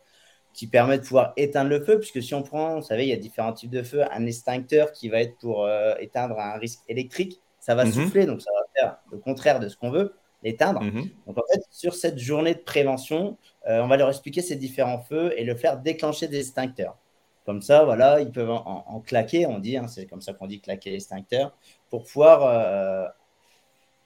[0.54, 3.13] qui permet de pouvoir éteindre le feu, puisque si on prend, vous savez, il y
[3.13, 6.82] a différents types de feux, un extincteur qui va être pour euh, éteindre un risque
[6.88, 7.91] électrique, ça va mhm.
[7.91, 10.82] souffler, donc ça va faire le contraire de ce qu'on veut l'éteindre.
[10.82, 11.10] Mhm.
[11.28, 15.02] Donc en fait, sur cette journée de prévention, euh, on va leur expliquer ces différents
[15.02, 16.97] feux et le faire déclencher des extincteurs.
[17.45, 20.62] Comme ça, voilà, ils peuvent en, claquer, on dit, hein, c'est comme ça qu'on dit
[20.62, 21.58] claquer l'extincteur,
[21.89, 23.08] pour pouvoir euh,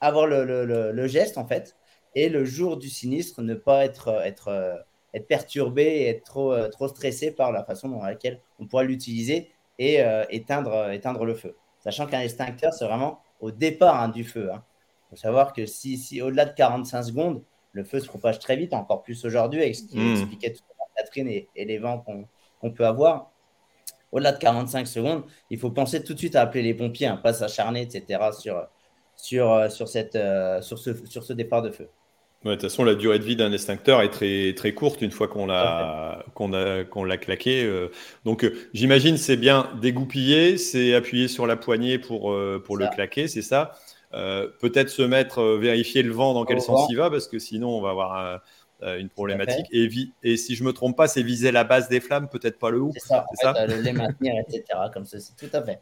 [0.03, 1.75] avoir le, geste en fait.
[2.15, 4.75] Et le jour du sinistre, ne pas être, être, euh,
[5.13, 9.49] être perturbé et être trop, trop stressé par la façon dans laquelle on pourra l'utiliser
[9.79, 11.55] et éteindre, éteindre le feu.
[11.79, 14.51] Sachant qu'un extincteur, c'est vraiment au départ hein, du feu.
[14.53, 14.63] Hein
[15.13, 18.73] faut savoir que si, si au-delà de 45 secondes, le feu se propage très vite,
[18.73, 20.13] encore plus aujourd'hui, avec ce qui hmm.
[20.13, 22.03] expliquait tout à l'heure Catherine et, les vents
[22.59, 23.31] qu'on peut avoir.
[24.11, 27.17] Au-delà de 45 secondes, il faut penser tout de suite à appeler les pompiers, hein,
[27.17, 28.67] pas s'acharner, etc., sur,
[29.23, 31.87] sur, sur, cette, euh, sur, ce, sur ce départ de feu.
[32.43, 35.29] de toute façon, la durée de vie d'un extincteur est très, très courte une fois
[35.29, 37.63] qu'on l'a qu'on a, qu'on l'a claqué.
[37.63, 37.89] Euh.
[38.25, 43.29] Donc, euh, j'imagine c'est bien dégoupiller, c'est appuyer sur la poignée pour, pour le claquer,
[43.29, 43.73] c'est ça.
[44.13, 47.39] Euh, peut-être se mettre, euh, vérifier le vent dans quel sens il va, parce que
[47.39, 48.41] sinon on va avoir
[48.83, 49.65] euh, une problématique.
[49.71, 49.89] Et,
[50.21, 52.81] et, si je me trompe pas, c'est viser la base des flammes, peut-être pas le
[52.81, 52.91] haut.
[52.93, 53.65] C'est ça, ça?
[53.65, 54.63] les maintenir, etc.
[54.93, 55.79] Comme ceci, tout à fait.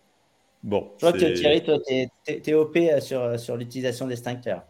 [0.63, 0.91] Bon.
[1.01, 4.63] Que Thierry, toi, tu es, OP sur, sur l'utilisation d'extincteurs.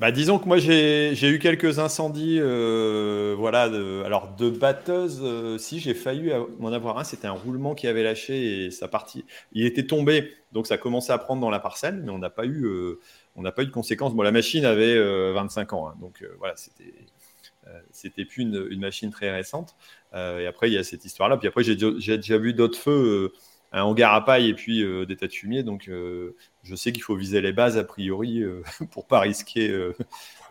[0.00, 5.58] Bah, disons que moi j'ai eu quelques incendies, euh, voilà, de, alors de batteuse, euh,
[5.58, 9.26] si j'ai failli en avoir un, c'était un roulement qui avait lâché et ça partit.
[9.52, 12.46] Il était tombé, donc ça commençait à prendre dans la parcelle, mais on n'a pas
[12.46, 12.98] eu, euh,
[13.36, 14.14] on n'a pas eu de conséquences.
[14.14, 14.98] Bon, la machine avait
[15.32, 16.94] 25 ans, hein, donc voilà, c'était,
[17.90, 19.76] c'était plus une, une, machine très récente.
[20.14, 21.36] et après il y a cette histoire-là.
[21.36, 23.34] Puis après j'ai déjà vu d'autres feux
[23.72, 25.62] un hangar à paille et puis euh, des tas de fumier.
[25.62, 29.68] Donc, euh, je sais qu'il faut viser les bases a priori euh, pour pas risquer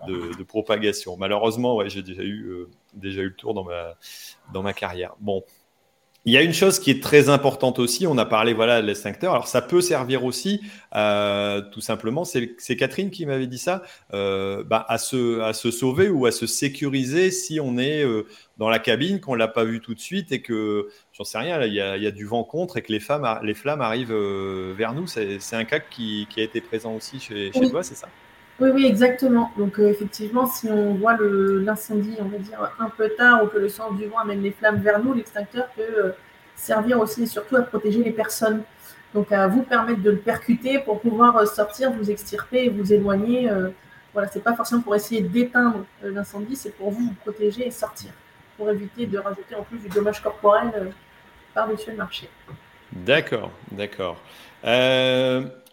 [0.07, 1.17] de, propagation.
[1.17, 3.95] Malheureusement, j'ai déjà eu, déjà eu le tour dans ma,
[4.53, 5.15] dans ma carrière.
[5.19, 5.43] Bon.
[6.29, 8.85] Il y a une chose qui est très importante aussi, on a parlé voilà, de
[8.85, 10.61] l'extincteur, alors ça peut servir aussi,
[10.91, 16.27] tout simplement, c'est Catherine qui m'avait dit ça, bah, à, se, à se sauver ou
[16.27, 18.05] à se sécuriser si on est
[18.59, 21.39] dans la cabine, qu'on ne l'a pas vu tout de suite et que, j'en sais
[21.39, 24.75] rien, il y, a du vent contre et que les, femmes, les flammes arrivent euh,
[24.77, 25.07] vers nous.
[25.07, 28.07] C'est un cas qui, a été présent aussi chez, toi, c'est ça?
[28.59, 29.51] Oui, oui, exactement.
[29.57, 33.57] Donc, euh, effectivement, si on voit l'incendie, on va dire, un peu tard ou que
[33.57, 36.11] le sens du vent amène les flammes vers nous, l'extincteur peut euh,
[36.55, 38.63] servir aussi et surtout à protéger les personnes.
[39.13, 43.49] Donc, à vous permettre de le percuter pour pouvoir sortir, vous extirper et vous éloigner.
[44.13, 48.11] voilà, c'est pas forcément pour essayer d'éteindre l'incendie, c'est pour vous vous protéger et sortir
[48.59, 50.89] pour éviter de rajouter en plus du dommage corporel euh,
[51.53, 52.29] par-dessus le marché.
[52.91, 54.21] D'accord, d'accord.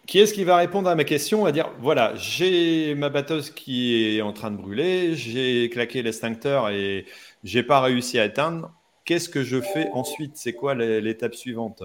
[0.07, 4.17] Qui est-ce qui va répondre à ma question À dire voilà, j'ai ma batteuse qui
[4.17, 7.05] est en train de brûler, j'ai claqué l'extincteur et
[7.43, 8.73] j'ai pas réussi à éteindre.
[9.03, 10.37] Qu'est-ce que je fais ensuite?
[10.37, 11.83] C'est quoi l'étape suivante?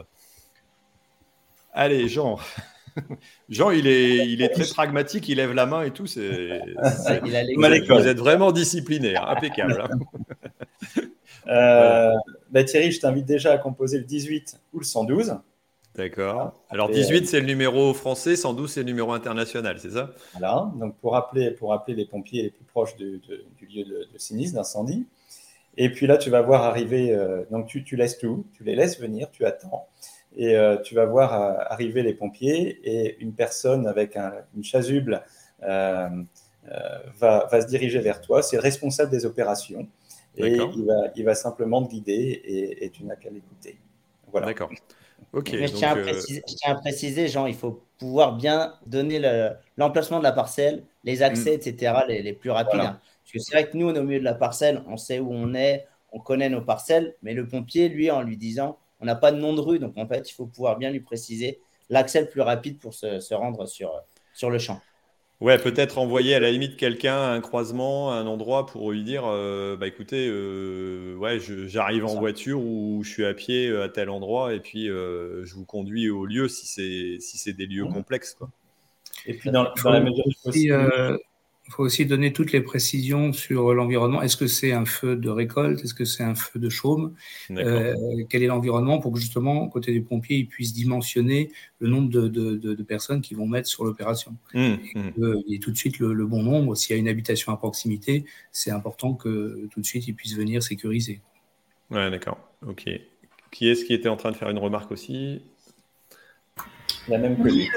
[1.73, 2.39] Allez, Jean.
[3.49, 6.07] Jean, il est, il est très pragmatique, il lève la main et tout.
[6.07, 6.61] C'est,
[7.17, 9.83] vous, êtes vraiment discipliné, hein, impeccable.
[9.83, 11.03] Hein.
[11.49, 12.13] Euh,
[12.51, 15.39] bah, Thierry, je t'invite déjà à composer le 18 ou le 112.
[15.95, 16.55] D'accord.
[16.71, 20.11] Alors 18, c'est le numéro français, 112, c'est le numéro international, c'est ça?
[20.33, 20.73] Voilà.
[20.77, 23.21] Donc pour appeler, pour appeler les pompiers les plus proches du
[23.61, 25.07] lieu de, sinistre, d'incendie.
[25.77, 27.15] Et puis là, tu vas voir arriver.
[27.15, 29.87] Euh, donc tu, tu laisses tout, tu les laisses venir, tu attends.
[30.37, 35.23] Et euh, tu vas voir euh, arriver les pompiers et une personne avec une chasuble
[35.63, 36.09] euh,
[37.19, 38.43] va, va, se diriger vers toi.
[38.43, 39.87] C'est le responsable des opérations
[40.37, 43.77] et il va, il va simplement te guider et, et tu n'as qu'à l'écouter.
[44.31, 44.47] Voilà.
[44.47, 44.71] D'accord.
[45.33, 45.97] Mais je, tiens
[46.67, 49.19] à préciser, Jean, il faut pouvoir bien donner
[49.77, 51.69] l'emplacement de la parcelle, les accès, mm.
[51.69, 52.81] etc., les, plus rapides.
[52.81, 55.21] Parce que c'est vrai que nous, on est au milieu de la parcelle, on sait
[55.21, 59.07] où on est, on connaît nos parcelles, mais le pompier, lui, en lui disant, on
[59.07, 61.61] n'a pas de nom de rue, donc en fait, il faut pouvoir bien lui préciser
[61.89, 64.03] l'accès le plus rapide pour se, se rendre sur,
[64.35, 64.81] sur le champ.
[65.43, 69.03] Ouais, peut-être envoyer à la limite quelqu'un à un croisement, à un endroit pour lui
[69.03, 73.83] dire euh, bah écoutez, euh, ouais, j'arrive en voiture ou je suis à pied euh,
[73.83, 77.67] à tel endroit et puis je vous conduis au lieu si c'est si c'est des
[77.67, 77.93] lieux mmh.
[77.93, 78.51] complexes quoi.
[79.27, 81.19] Et puis dans, dans la mesure du possible.
[81.67, 84.21] Il faut aussi donner toutes les précisions sur l'environnement.
[84.21, 85.83] Est-ce que c'est un feu de récolte?
[85.85, 87.15] Est-ce que c'est un feu de chaume?
[87.53, 87.95] Euh,
[88.29, 92.27] Quel est l'environnement pour que justement, côté des pompiers, ils puissent dimensionner le nombre de,
[92.29, 94.37] de, de, personnes qui vont mettre sur l'opération?
[94.55, 95.35] Mmh, mmh.
[95.49, 96.75] Et, tout de suite le, le bon nombre.
[96.75, 100.37] S'il y a une habitation à proximité, c'est important que tout de suite ils puissent
[100.37, 101.21] venir sécuriser.
[101.91, 102.39] Ouais, d'accord.
[102.67, 102.89] Ok.
[103.53, 105.43] Qui est-ce qui était en train de faire une remarque aussi?
[107.07, 107.69] La même que lui.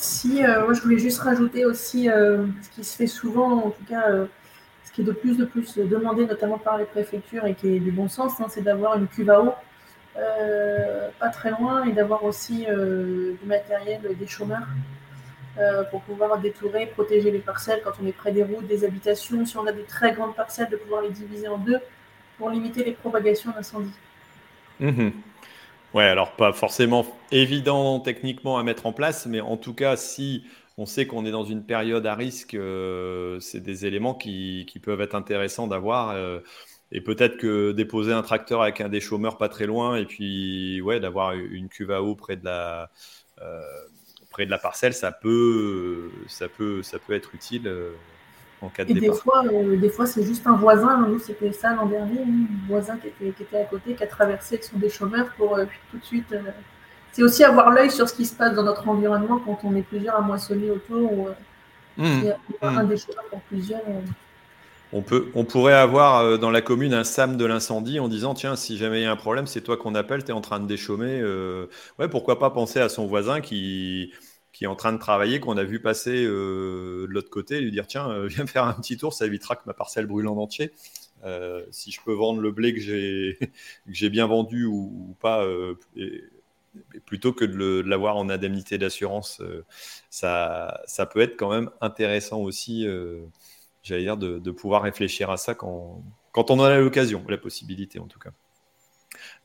[0.00, 3.70] Si, euh, moi je voulais juste rajouter aussi euh, ce qui se fait souvent, en
[3.70, 4.24] tout cas, euh,
[4.82, 7.80] ce qui est de plus en plus demandé, notamment par les préfectures et qui est
[7.80, 9.52] du bon sens, hein, c'est d'avoir une cuve à eau
[11.18, 14.66] pas très loin et d'avoir aussi du matériel des chômeurs
[15.90, 19.46] pour pouvoir détourer, protéger les parcelles quand on est près des routes, des habitations.
[19.46, 21.78] Si on a des très grandes parcelles, de pouvoir les diviser en deux
[22.36, 23.94] pour limiter les propagations d'incendie.
[24.80, 25.10] Mmh
[25.92, 30.44] Ouais, alors pas forcément évident techniquement à mettre en place, mais en tout cas, si
[30.78, 34.78] on sait qu'on est dans une période à risque, euh, c'est des éléments qui, qui,
[34.78, 36.10] peuvent être intéressants d'avoir.
[36.10, 36.40] Euh,
[36.92, 40.80] et peut-être que déposer un tracteur avec un des chômeurs pas très loin, et puis
[40.80, 42.90] ouais, d'avoir une cuve à eau près de la,
[43.42, 43.60] euh,
[44.30, 47.68] près de la parcelle, ça peut, ça peut, ça peut être utile
[48.78, 51.06] et Des fois, euh, des fois c'est juste un voisin.
[51.08, 54.06] Nous, c'était ça l'an dernier, un voisin qui était, qui était, à côté, qui a
[54.06, 56.32] traversé avec son déchômeur pour euh, tout de suite.
[56.32, 56.42] Euh,
[57.12, 59.82] c'est aussi avoir l'œil sur ce qui se passe dans notre environnement quand on est
[59.82, 61.28] plusieurs à moissonner autour ou
[61.96, 62.02] mmh.
[62.62, 62.88] un mmh.
[62.88, 63.80] déchômeur pour plusieurs.
[64.92, 68.54] On, peut, on pourrait avoir dans la commune un SAM de l'incendie en disant tiens,
[68.54, 70.60] si jamais il y a un problème, c'est toi qu'on appelle, tu es en train
[70.60, 71.20] de déchaumer.
[71.98, 74.12] ouais, pourquoi pas penser à son voisin qui,
[74.60, 77.70] qui est en train de travailler, qu'on a vu passer euh, de l'autre côté, lui
[77.70, 80.36] dire tiens, euh, viens faire un petit tour, ça évitera que ma parcelle brûle en
[80.36, 80.72] entier.
[81.24, 83.38] Euh, si je peux vendre le blé que j'ai
[83.88, 85.46] j'ai bien vendu ou, pas,
[87.06, 89.40] plutôt que de l'avoir en indemnité d'assurance,
[90.10, 92.86] ça, ça peut être quand même intéressant aussi,
[93.82, 97.38] j'allais dire, de, de, pouvoir réfléchir à ça quand, quand on en a l'occasion, la
[97.38, 98.32] possibilité en tout cas.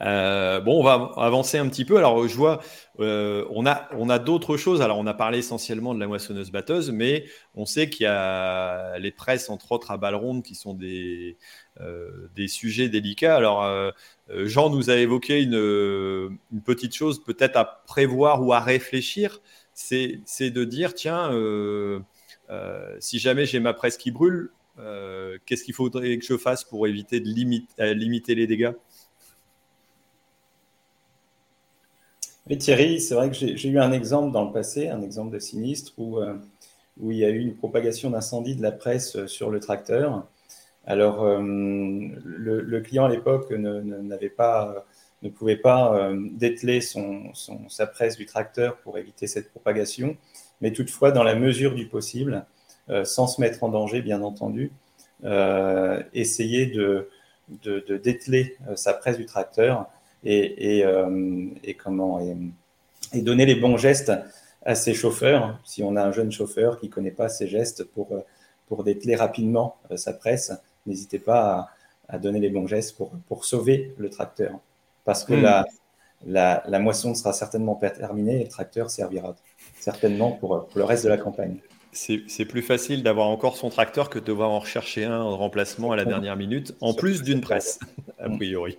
[0.01, 1.97] Euh, bon, on va avancer un petit peu.
[1.97, 2.61] Alors, je vois,
[2.99, 4.81] euh, on a, on a d'autres choses.
[4.81, 9.11] Alors, on a parlé essentiellement de la moissonneuse-batteuse, mais on sait qu'il y a les
[9.11, 11.37] presses, entre autres, à balles rondes, qui sont des,
[11.79, 13.35] euh, des sujets délicats.
[13.37, 13.65] Alors,
[14.29, 15.55] Jean nous a évoqué une,
[16.51, 19.39] une petite chose peut-être à prévoir ou à réfléchir.
[19.73, 21.31] C'est de dire, tiens,
[22.99, 24.51] si jamais j'ai ma presse qui brûle,
[25.45, 28.73] qu'est-ce qu'il faudrait que je fasse pour éviter de limiter les dégâts?
[32.47, 35.39] Mais Thierry, c'est vrai que j'ai eu un exemple dans le passé, un exemple de
[35.39, 36.35] sinistre où, euh,
[36.99, 40.27] où il y a eu une propagation d'incendie de la presse euh, sur le tracteur.
[40.85, 44.85] Alors, euh, le, client à l'époque n'avait pas,
[45.23, 47.33] ne pouvait pas dételer son,
[47.69, 50.15] sa presse du tracteur pour éviter cette propagation,
[50.61, 52.45] mais toutefois, dans la mesure du possible,
[53.03, 54.71] sans se mettre en danger, bien entendu,
[56.13, 57.09] essayer de,
[57.63, 59.89] de, de dételer sa presse du tracteur
[60.25, 64.11] et, et, euh, et comment et, donner les bons gestes
[64.65, 65.59] à ses chauffeurs.
[65.63, 68.09] Si on a un jeune chauffeur qui ne connaît pas ces gestes pour,
[68.67, 70.51] pour dételer rapidement euh, sa presse,
[70.85, 71.69] n'hésitez pas
[72.09, 74.59] à, donner les bons gestes pour, pour sauver le tracteur.
[75.05, 75.41] Parce que hmm.
[75.41, 75.65] la,
[76.25, 79.35] la, la, moisson sera certainement terminée et le tracteur servira
[79.79, 81.57] certainement pour, pour le reste de la campagne.
[81.95, 85.93] C'est plus facile d'avoir encore son tracteur que de devoir en rechercher un en remplacement
[85.93, 87.79] à la dernière minute, en plus d'une presse,
[88.19, 88.77] a priori.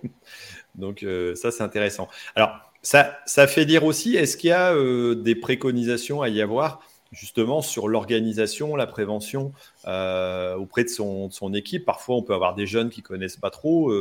[0.77, 2.07] Donc euh, ça, c'est intéressant.
[2.35, 6.41] Alors, ça, ça fait dire aussi, est-ce qu'il y a euh, des préconisations à y
[6.41, 9.53] avoir justement sur l'organisation, la prévention
[9.87, 11.85] euh, auprès de son, son, équipe?
[11.85, 13.91] Parfois, on peut avoir des jeunes qui connaissent pas trop.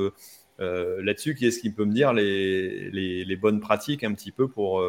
[0.59, 4.83] Là-dessus, qui est-ce qui peut me dire les, les, bonnes pratiques un petit peu pour,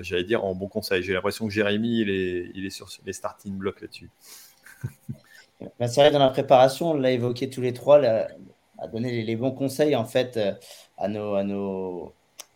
[0.00, 1.02] j'allais dire, en bon conseil?
[1.02, 4.10] J'ai l'impression que Jérémy, il est, il est sur les starting blocks là-dessus.
[5.78, 8.00] Ben, c'est vrai, dans la préparation, on l'a évoqué tous les trois,
[8.82, 10.52] à donner les, bons conseils en fait euh,
[10.98, 12.12] à nos, à nos,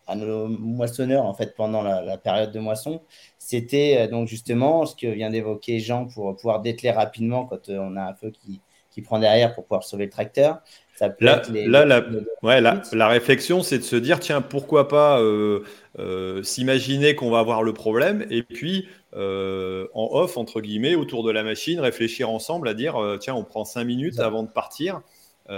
[0.07, 3.01] à nos moissonneurs en fait pendant la, période de moisson,
[3.39, 8.03] c'était donc justement ce que vient d'évoquer Jean pour pouvoir dételer rapidement quand on a
[8.03, 8.61] un feu qui,
[8.97, 10.59] qui prend derrière pour pouvoir sauver le tracteur.
[10.95, 12.03] Ça là, là, la,
[12.41, 15.59] ouais, la, la, réflexion, c'est de se dire, tiens, pourquoi pas euh,
[15.99, 21.23] euh, s'imaginer qu'on va avoir le problème et puis euh, en off, entre guillemets, autour
[21.23, 25.01] de la machine, réfléchir ensemble à dire, tiens, on prend cinq minutes avant de partir.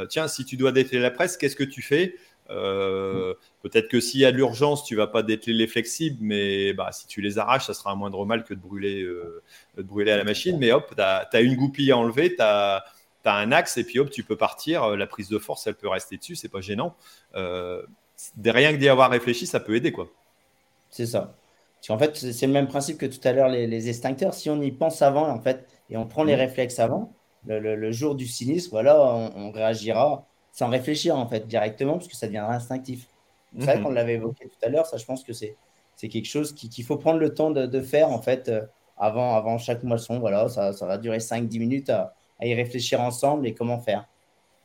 [0.09, 2.15] Tiens, si tu dois dételer la presse, qu'est-ce que tu fais
[2.47, 6.91] Peut-être que s'il y a de l'urgence, tu vas pas dételer les flexibles, mais bah,
[6.91, 10.17] si tu les arraches, ça sera un moindre mal que de brûler, de brûler à
[10.17, 10.57] la machine.
[10.57, 12.41] Mais hop, tu as, as, une goupille à enlever, tu
[13.29, 14.83] as un axe et puis hop, tu peux partir.
[14.83, 16.95] Euh, la prise de force, elle peut rester dessus, c'est pas gênant.
[17.35, 17.81] Euh,
[18.43, 19.91] rien que d'y avoir réfléchi, ça peut aider.
[19.91, 20.09] quoi.
[20.89, 21.35] C'est ça.
[21.87, 24.33] En fait, c'est le même principe que tout à l'heure, les, extincteurs.
[24.33, 26.39] Si on y pense avant, en fait, et on prend les mmh.
[26.39, 27.13] réflexes avant,
[27.45, 29.01] le, jour du sinistre, voilà,
[29.35, 33.07] on, réagira sans réfléchir, en fait, directement, parce que ça deviendra instinctif.
[33.57, 33.83] C'est vrai mmh.
[33.83, 35.55] qu'on l'avait évoqué tout à l'heure, ça, je pense que c'est
[35.97, 38.65] quelque chose qu'il faut prendre le temps de, faire, en fait, euh,
[38.97, 40.19] avant, avant chaque moisson.
[40.19, 44.07] Voilà, ça, ça va durer 5-10 minutes à, à y réfléchir ensemble et comment faire.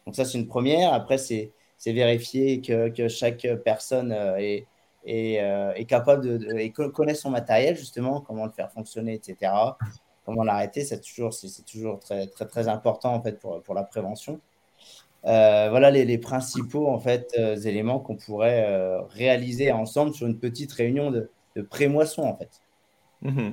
[0.07, 0.93] Donc ça, c'est une première.
[0.93, 1.53] Après, c'est
[1.87, 4.67] vérifier que, que, chaque personne euh, est,
[5.05, 9.53] est, euh, est capable de, et connaît son matériel, justement, comment le faire fonctionner, etc.
[10.25, 13.83] Comment l'arrêter, c'est toujours, c'est toujours très, très, très important en fait pour, pour la
[13.83, 14.41] prévention.
[15.27, 17.35] Euh, voilà les, les, principaux en fait
[17.65, 22.61] éléments qu'on pourrait réaliser ensemble sur une petite réunion de, de pré-moisson en fait.
[23.23, 23.51] Mmh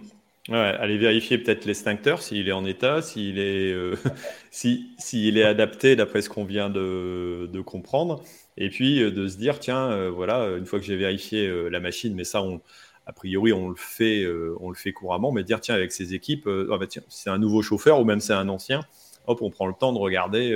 [0.50, 3.96] Ouais, allez vérifier peut-être l'extincteur, s'il est en état, s'il est, euh,
[4.52, 8.24] si, est adapté d'après ce qu'on vient de, de, comprendre.
[8.58, 11.80] Et puis euh, de se dire, tiens, euh, voilà, une fois que j'ai vérifié la
[11.80, 12.60] machine, mais ça, on,
[13.06, 14.26] a priori, on le fait,
[14.60, 17.62] on le fait couramment, mais dire, tiens, avec ces équipes, ah bah, c'est un nouveau
[17.62, 18.82] chauffeur ou même c'est un ancien,
[19.28, 20.56] hop, on prend le temps de regarder,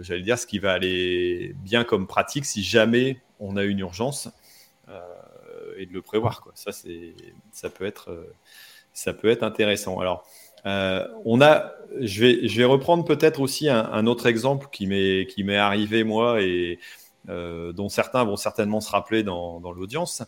[0.00, 4.28] j'allais dire, ce qui va aller bien comme pratique si jamais on a une urgence
[5.78, 6.40] et de le prévoir.
[6.40, 6.52] Quoi.
[6.54, 8.34] Ça, ça, peut être, euh,
[8.92, 9.98] ça peut être intéressant.
[10.00, 10.26] Alors,
[10.64, 15.26] euh, on a, je vais, je vais reprendre peut-être aussi un, autre exemple qui m'est,
[15.26, 16.78] qui m'est arrivé moi et
[17.28, 20.22] euh, dont certains vont certainement se rappeler dans, l'audience.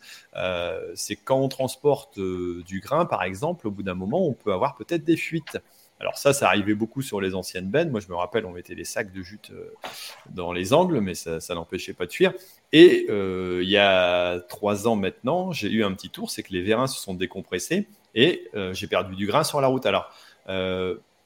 [0.95, 4.75] c'est quand on transporte du grain, par exemple, au bout d'un moment, on peut avoir
[4.77, 5.59] peut-être des fuites.
[6.01, 7.91] Alors ça, ça arrivait beaucoup sur les anciennes bennes.
[7.91, 9.73] Moi, je me rappelle, on mettait des sacs de jute euh,
[10.31, 12.33] dans les angles, mais ça, n'empêchait pas de fuir.
[12.73, 16.53] Et euh, il y a trois ans maintenant, j'ai eu un petit tour, c'est que
[16.53, 19.87] les vérins se sont décompressés et euh, j'ai perdu du grain sur la route.
[19.87, 20.11] Alors,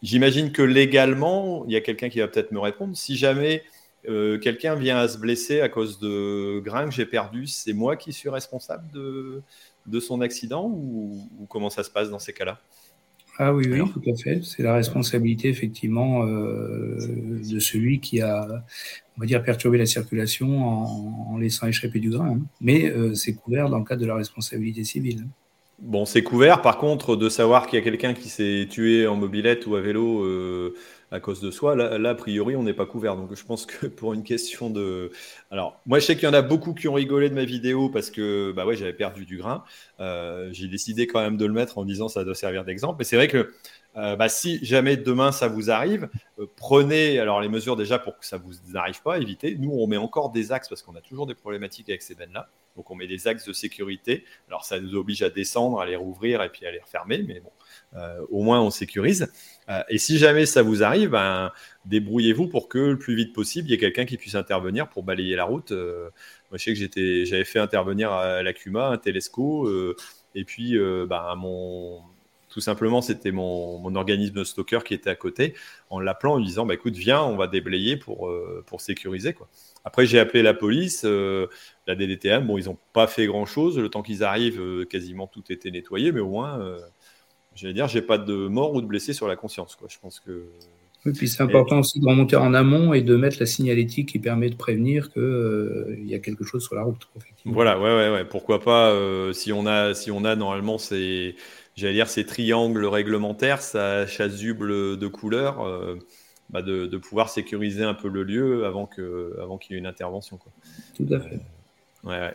[0.03, 2.97] j'imagine que légalement, il y a quelqu'un qui va peut-être me répondre.
[2.97, 3.63] Si jamais
[4.05, 8.13] quelqu'un vient à se blesser à cause de grain que j'ai perdu, c'est moi qui
[8.13, 9.43] suis responsable de,
[9.87, 12.61] de son accident ou comment ça se passe dans ces cas-là?
[13.39, 14.41] Ah oui, oui, tout à fait.
[14.45, 16.97] C'est la responsabilité, effectivement, euh,
[17.51, 18.63] de celui qui a,
[19.17, 22.37] on va dire, perturbé la circulation en, laissant échapper du grain.
[22.37, 22.41] Hein.
[22.61, 25.27] Mais euh, c'est couvert dans le cadre de la responsabilité civile.
[25.79, 26.61] Bon, c'est couvert.
[26.61, 29.81] Par contre, de savoir qu'il y a quelqu'un qui s'est tué en mobilette ou à
[29.81, 30.75] vélo euh,
[31.13, 33.17] à cause de soi, là, a priori, on n'est pas couvert.
[33.17, 35.11] Donc, je pense que pour une question de.
[35.51, 37.91] Alors, moi, je sais qu'il y en a beaucoup qui ont rigolé de ma vidéo
[37.91, 39.63] parce que bah ouais, j'avais perdu du grain.
[40.01, 42.97] Euh, j'ai décidé quand même de le mettre en disant ça doit servir d'exemple.
[42.99, 43.53] Mais c'est vrai que
[43.97, 48.19] euh, bah, si jamais demain ça vous arrive, euh, prenez alors les mesures déjà pour
[48.19, 49.57] que ça vous arrive pas, évitez.
[49.59, 52.49] Nous, on met encore des axes parce qu'on a toujours des problématiques avec ces bennes-là.
[52.75, 54.25] Donc, on met des axes de sécurité.
[54.49, 57.23] Alors, ça nous oblige à descendre, à les rouvrir et puis à les refermer.
[57.23, 57.51] Mais bon,
[58.31, 59.29] au moins on sécurise.
[59.69, 61.53] Euh, et si jamais ça vous arrive, ben,
[61.85, 65.03] débrouillez-vous pour que le plus vite possible, il y ait quelqu'un qui puisse intervenir pour
[65.03, 65.73] balayer la route.
[65.73, 66.11] Euh,
[66.51, 69.71] moi, je sais que j'avais fait intervenir à la Cuma un Telesco,
[70.35, 72.03] et puis ben, mon,
[72.51, 75.55] tout simplement, c'était mon, organisme stalker qui était à côté,
[75.89, 78.31] en l'appelant, en lui disant bah, écoute, viens, on va déblayer pour,
[78.67, 79.33] pour sécuriser.
[79.33, 79.49] Quoi.
[79.85, 82.47] Après, j'ai appelé la police, la DDTM.
[82.47, 83.79] Bon, ils n'ont pas fait grand chose.
[83.79, 86.77] Le temps qu'ils arrivent, quasiment tout était nettoyé, mais au moins,
[87.55, 89.77] j'allais dire, j'ai pas de mort ou de blessé sur la conscience.
[89.77, 89.89] Quoi.
[89.91, 90.47] Je pense que.
[91.05, 94.21] Oui, puis c'est important aussi de remonter en amont et de mettre la signalétique qui
[94.21, 97.09] permet de prévenir qu'il euh, y a quelque chose sur la route.
[97.45, 98.25] Voilà, ouais, ouais, ouais.
[98.25, 101.35] Pourquoi pas, euh, si, on a, si on a normalement ces,
[101.75, 105.97] j'allais dire, ces triangles réglementaires, sa chasuble de couleur, euh,
[106.51, 109.05] bah de, de, pouvoir sécuriser un peu le lieu avant qu'il
[109.41, 110.37] avant qu'il y ait une intervention.
[110.37, 110.53] Quoi.
[110.95, 111.41] Tout à fait.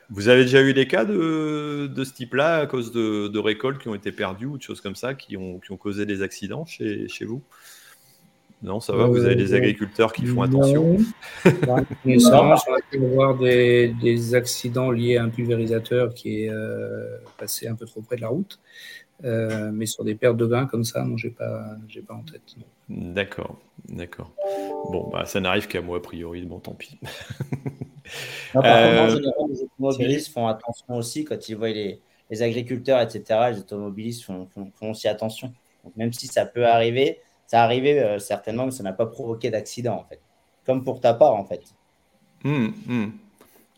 [0.09, 3.79] Vous avez déjà eu des cas de, de ce type-là à cause de, de, récoltes
[3.79, 6.21] qui ont été perdues ou de choses comme ça qui ont, qui ont causé des
[6.21, 7.41] accidents chez, chez vous?
[8.63, 10.97] Non, ça va Vous avez des euh, agriculteurs qui font attention
[11.45, 11.83] On va
[12.95, 18.01] avoir des, des, accidents liés à un pulvérisateur qui est euh, passé un peu trop
[18.01, 18.59] près de la route.
[19.23, 22.23] Euh, mais sur des pertes de grains comme ça, non, j'ai pas, j'ai pas en
[22.23, 22.55] tête.
[22.89, 23.59] D'accord,
[23.89, 24.33] d'accord.
[24.91, 26.41] Bon, bah, ça n'arrive qu'à moi a priori.
[26.43, 26.99] Bon, tant pis.
[28.53, 31.99] par contre, en général, les automobilistes font attention aussi quand ils voient les,
[32.29, 33.51] les agriculteurs, etc.
[33.51, 35.53] Les automobilistes font, font, aussi attention.
[35.83, 39.95] Donc, même si ça peut arriver, ça arrivé certainement, mais ça n'a pas provoqué d'accident,
[39.95, 40.19] en fait.
[40.65, 41.61] Comme pour ta part, en fait.
[42.43, 43.13] Hum, hum.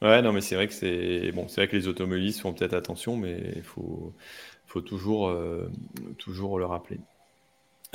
[0.01, 2.73] Ouais, non, mais c'est vrai que c'est bon, c'est vrai que les automobilistes font peut-être
[2.73, 4.13] attention, mais il faut,
[4.65, 5.69] faut toujours, euh,
[6.17, 6.99] toujours le rappeler.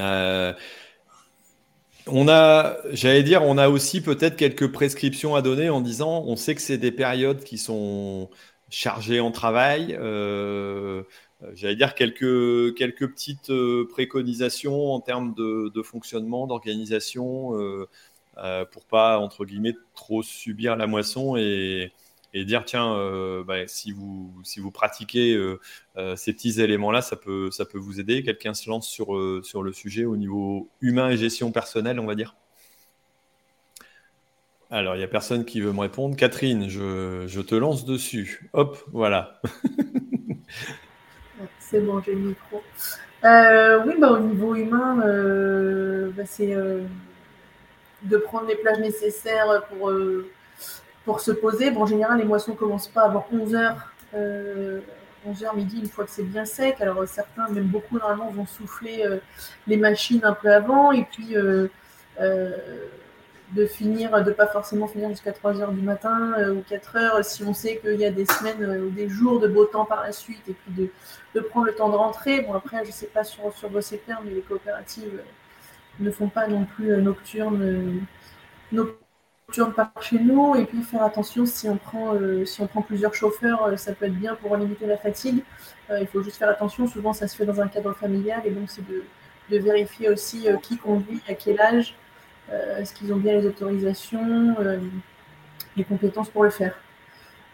[0.00, 0.52] Euh,
[2.06, 6.36] on a, j'allais dire, on a aussi peut-être quelques prescriptions à donner en disant, on
[6.36, 8.30] sait que c'est des périodes qui sont
[8.70, 9.96] chargées en travail.
[9.98, 11.02] Euh,
[11.54, 13.52] j'allais dire quelques, petites
[13.90, 17.58] préconisations en termes de, fonctionnement, d'organisation
[18.38, 21.92] euh, pour pas, entre guillemets, trop subir la moisson et,
[22.42, 25.60] dire tiens, euh, bah, si, vous, si vous pratiquez euh,
[26.16, 28.24] ces petits éléments-là, ça peut, ça peut vous aider.
[28.24, 32.14] Quelqu'un se lance sur, sur le sujet au niveau humain et gestion personnelle, on va
[32.14, 32.34] dire
[34.70, 36.16] alors, il n'y a personne qui veut me répondre.
[36.16, 38.48] Catherine, je, je te lance dessus.
[38.54, 39.40] Hop, voilà.
[41.60, 42.62] C'est bon, j'ai le micro.
[43.22, 44.96] oui, bah, au niveau humain,
[46.16, 46.56] bah, c'est
[48.04, 50.30] de prendre les plages nécessaires pour, euh,
[51.04, 51.70] pour se poser.
[51.70, 53.76] Bon, en général, les moissons commencent pas avant 11h.
[55.26, 56.80] 11h midi, une fois que c'est bien sec.
[56.80, 59.18] Alors certains, même beaucoup normalement, vont souffler euh,
[59.66, 61.68] les machines un peu avant et puis euh,
[62.20, 67.78] de finir, de pas forcément finir jusqu'à 3h du matin ou 4h si on sait
[67.78, 70.52] qu'il y a des semaines ou des jours de beau temps par la suite et
[70.52, 70.88] puis de,
[71.34, 72.42] de prendre le temps de rentrer.
[72.42, 75.20] Bon après, je sais pas sur, sur vos secteurs, mais les coopératives
[76.00, 78.86] ne font pas non plus euh, nocturne, euh,
[79.48, 80.54] nocturne par chez nous.
[80.56, 84.06] Et puis faire attention si on prend, euh, si on prend plusieurs chauffeurs, ça peut
[84.06, 85.42] être bien pour limiter la fatigue.
[85.90, 86.86] il faut juste faire attention.
[86.86, 89.04] Souvent, ça se fait dans un cadre familial et donc c'est de,
[89.50, 91.94] de, vérifier aussi qui conduit, à quel âge,
[92.78, 94.56] est-ce qu'ils ont bien les autorisations,
[95.76, 96.74] les compétences pour le faire.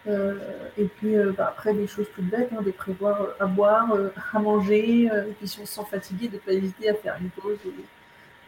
[0.07, 3.88] et puis bah, après des choses toutes bêtes, hein, de prévoir à boire,
[4.32, 7.16] à manger, et puis si on se sent fatigué, de ne pas hésiter à faire
[7.20, 7.59] une pause.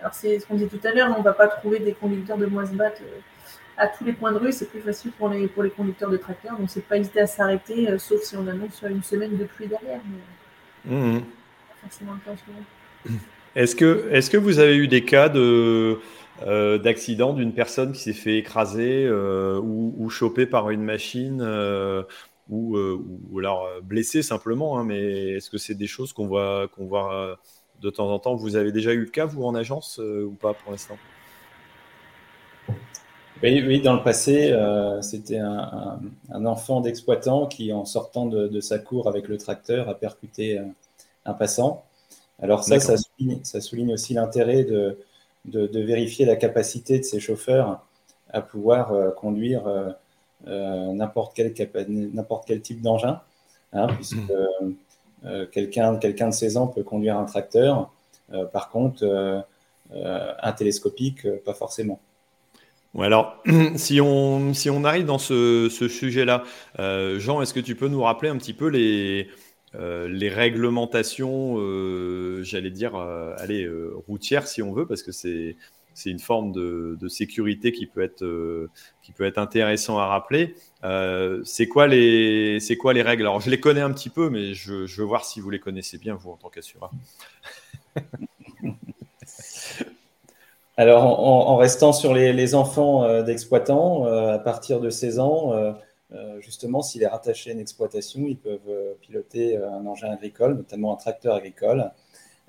[0.02, 2.36] Alors, c'est ce qu'on disait tout à l'heure, on ne va pas trouver des conducteurs
[2.36, 3.20] de moisbat euh,
[3.76, 6.16] à tous les points de rue, c'est plus facile pour les, pour les conducteurs de
[6.16, 9.44] tracteurs, donc c'est pas hésiter à s'arrêter, euh, sauf si on annonce une semaine de
[9.44, 10.00] pluie derrière.
[10.84, 11.20] Mmh.
[13.54, 15.98] Est-ce que, est que vous avez eu des cas de,
[16.46, 21.42] euh, d'accident d'une personne qui s'est fait écraser ou, ou choper par une machine
[22.48, 26.86] ou, ou, alors blessée simplement, hein, mais est-ce que c'est des choses qu'on voit, qu'on
[26.86, 27.38] voit
[27.82, 28.36] de temps en temps?
[28.36, 30.96] Vous avez déjà eu le cas, vous, en agence, euh, ou pas pour l'instant?
[33.42, 36.00] Oui, dans le passé, euh, c'était un,
[36.46, 40.64] enfant d'exploitant qui, en sortant de, sa cour avec le tracteur, a percuté euh,
[41.24, 41.84] un passant.
[42.40, 42.96] Alors ça, ça
[43.60, 44.96] souligne, aussi l'intérêt de,
[45.46, 47.84] vérifier la capacité de ces chauffeurs
[48.32, 49.62] à pouvoir conduire
[50.46, 53.20] n'importe quel, quel, type d'engin,
[53.72, 54.72] hein, puisque mmh.
[55.24, 57.92] Euh, quelqu'un de 16 ans peut conduire un tracteur.
[58.32, 59.40] Euh, par contre, euh,
[60.42, 62.00] un télescopique, pas forcément.
[62.98, 63.42] Alors,
[63.76, 66.44] si on, si on arrive dans ce, sujet-là,
[67.18, 69.28] Jean, est-ce que tu peux nous rappeler un petit peu les,
[69.74, 71.56] les réglementations,
[72.42, 73.68] j'allais dire, allez,
[74.06, 75.56] routières si on veut, parce que c'est
[75.94, 78.70] c'est une forme de, sécurité qui peut être, euh,
[79.02, 80.54] qui peut être intéressant à rappeler.
[80.84, 83.22] Euh, c'est quoi, les, quoi les règles?
[83.22, 85.98] Alors, je les connais un petit peu, mais je, veux voir si vous les connaissez
[85.98, 86.90] bien, vous, en tant qu'assureur.
[90.76, 95.74] Alors, en, restant sur les, enfants euh, d'exploitants, à partir de 16 ans,
[96.40, 100.96] justement, s'il est rattaché à une exploitation, ils peuvent piloter un engin agricole, notamment un
[100.96, 101.90] tracteur agricole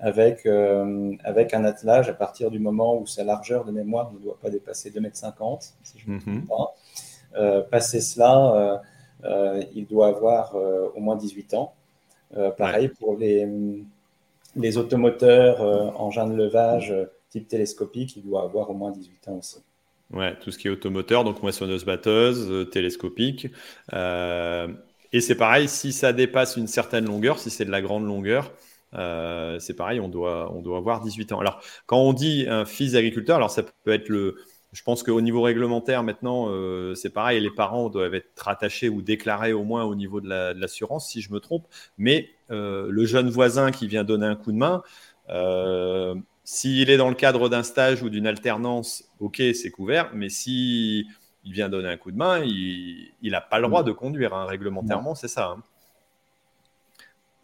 [0.04, 4.18] avec, euh, avec un attelage à partir du moment où sa largeur de mémoire ne
[4.18, 6.46] doit pas dépasser 2,50 m, si je ne me trompe mhm.
[6.46, 6.74] pas.
[7.36, 8.82] Euh, passé cela,
[9.24, 11.72] euh, il doit avoir au moins 18 ans.
[12.58, 13.48] pareil pour les,
[14.56, 15.60] les automoteurs,
[16.00, 16.94] engins de levage
[17.38, 19.58] type télescopique, il doit avoir au moins 18 ans aussi.
[20.12, 23.48] Ouais, tout ce qui est automoteur, donc moissonneuse-batteuse, télescopique.
[23.92, 28.52] et c'est pareil, si ça dépasse une certaine longueur, si c'est de la grande longueur,
[28.96, 31.40] euh, c'est pareil, on doit, on doit avoir 18 ans.
[31.40, 34.36] Alors, quand on dit un fils d'agriculteur, alors ça peut être le.
[34.72, 39.02] Je pense qu'au niveau réglementaire, maintenant, euh, c'est pareil, les parents doivent être rattachés ou
[39.02, 41.66] déclarés au moins au niveau de l'assurance, si je me trompe.
[41.96, 44.82] Mais euh, le jeune voisin qui vient donner un coup de main,
[46.44, 50.10] s'il est dans le cadre d'un stage ou d'une alternance, ok, c'est couvert.
[50.14, 51.06] Mais si
[51.44, 54.34] il vient donner un coup de main, il n'a pas le droit de conduire.
[54.34, 55.56] Hein, réglementairement, c'est ça.
[55.56, 55.62] Hein.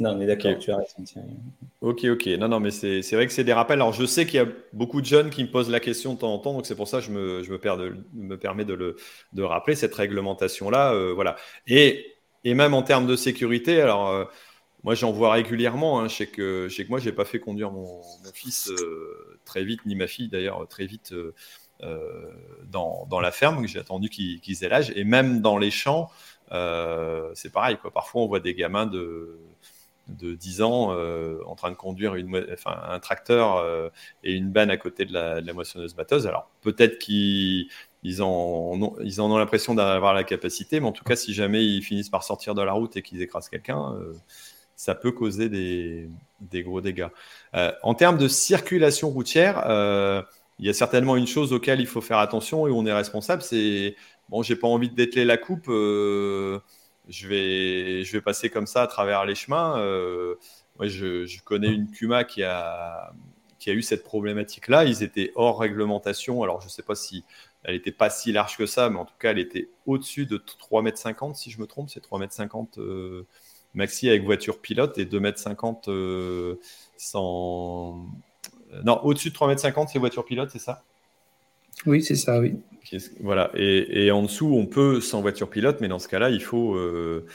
[0.01, 1.05] Non, mais d'accord, tu as raison.
[1.83, 2.27] Ok, ok.
[2.39, 3.81] Non, non, mais c'est vrai que c'est des rappels.
[3.81, 6.19] Alors, je sais qu'il y a beaucoup de jeunes qui me posent la question de
[6.19, 8.39] temps en temps, donc c'est pour ça que je me, je me, perds de, me
[8.39, 8.97] permets de, le,
[9.35, 10.95] de rappeler cette réglementation-là.
[10.95, 11.37] Euh, voilà.
[11.67, 14.25] Et, et, même en termes de sécurité, alors, euh,
[14.85, 16.01] moi, j'en vois régulièrement.
[16.01, 16.09] Hein.
[16.09, 18.01] je, sais que, je sais que moi, je n'ai pas fait conduire mon,
[18.35, 21.15] fils euh, très vite, ni ma fille d'ailleurs, très vite
[22.69, 23.67] dans, dans, la ferme.
[23.67, 24.93] J'ai attendu qu'ils aient l'âge.
[24.97, 26.11] Et même dans les champs,
[26.51, 27.79] c'est pareil.
[27.95, 29.39] Parfois, on voit des gamins de
[30.19, 32.15] de 10 ans euh, en train de conduire
[32.67, 33.89] un tracteur euh,
[34.25, 36.27] et une banne à côté de la, moissonneuse batteuse.
[36.27, 37.69] Alors peut-être qu'ils
[38.03, 42.09] ils en, ont l'impression d'avoir la capacité, mais en tout cas, si jamais ils finissent
[42.09, 44.15] par sortir de la route et qu'ils écrasent quelqu'un, euh,
[44.81, 47.09] ça peut causer des, gros dégâts.
[47.83, 49.63] en termes de circulation routière,
[50.59, 52.93] il y a certainement une chose auquel il faut faire attention et où on est
[52.93, 53.97] responsable, c'est
[54.29, 55.69] bon, j'ai pas envie de dételer la coupe
[57.11, 59.79] je vais, je vais passer comme ça à travers les chemins.
[59.79, 60.37] Euh,
[60.79, 63.13] moi, je, connais une Cuma qui a,
[63.59, 64.85] qui a eu cette problématique-là.
[64.85, 66.43] Ils étaient hors réglementation.
[66.43, 67.25] Alors, je ne sais pas si
[67.65, 70.39] elle n'était pas si large que ça, mais en tout cas, elle était au-dessus de
[70.39, 71.91] 3,50 m, si je me trompe.
[71.91, 73.27] C'est 3,50 m euh,
[73.75, 76.55] maxi avec voiture pilote et 2,50 m euh,
[76.97, 78.07] sans.
[78.85, 80.83] Non, au-dessus de 3,50 m, c'est voiture pilote, c'est ça?
[81.87, 82.55] Oui, c'est ça, oui.
[83.21, 83.51] Voilà.
[83.55, 87.27] Et, en dessous, on peut sans voiture pilote, mais dans ce cas-là, il faut, euh,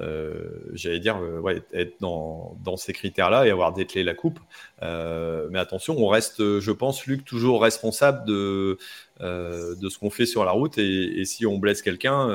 [0.00, 4.40] euh, j'allais dire, euh, être dans, ces critères-là et avoir dételé la coupe.
[4.82, 8.78] mais attention, on reste, je pense, Luc, toujours responsable de,
[9.20, 10.78] de ce qu'on fait sur la route.
[10.78, 12.28] Et, si on blesse quelqu'un,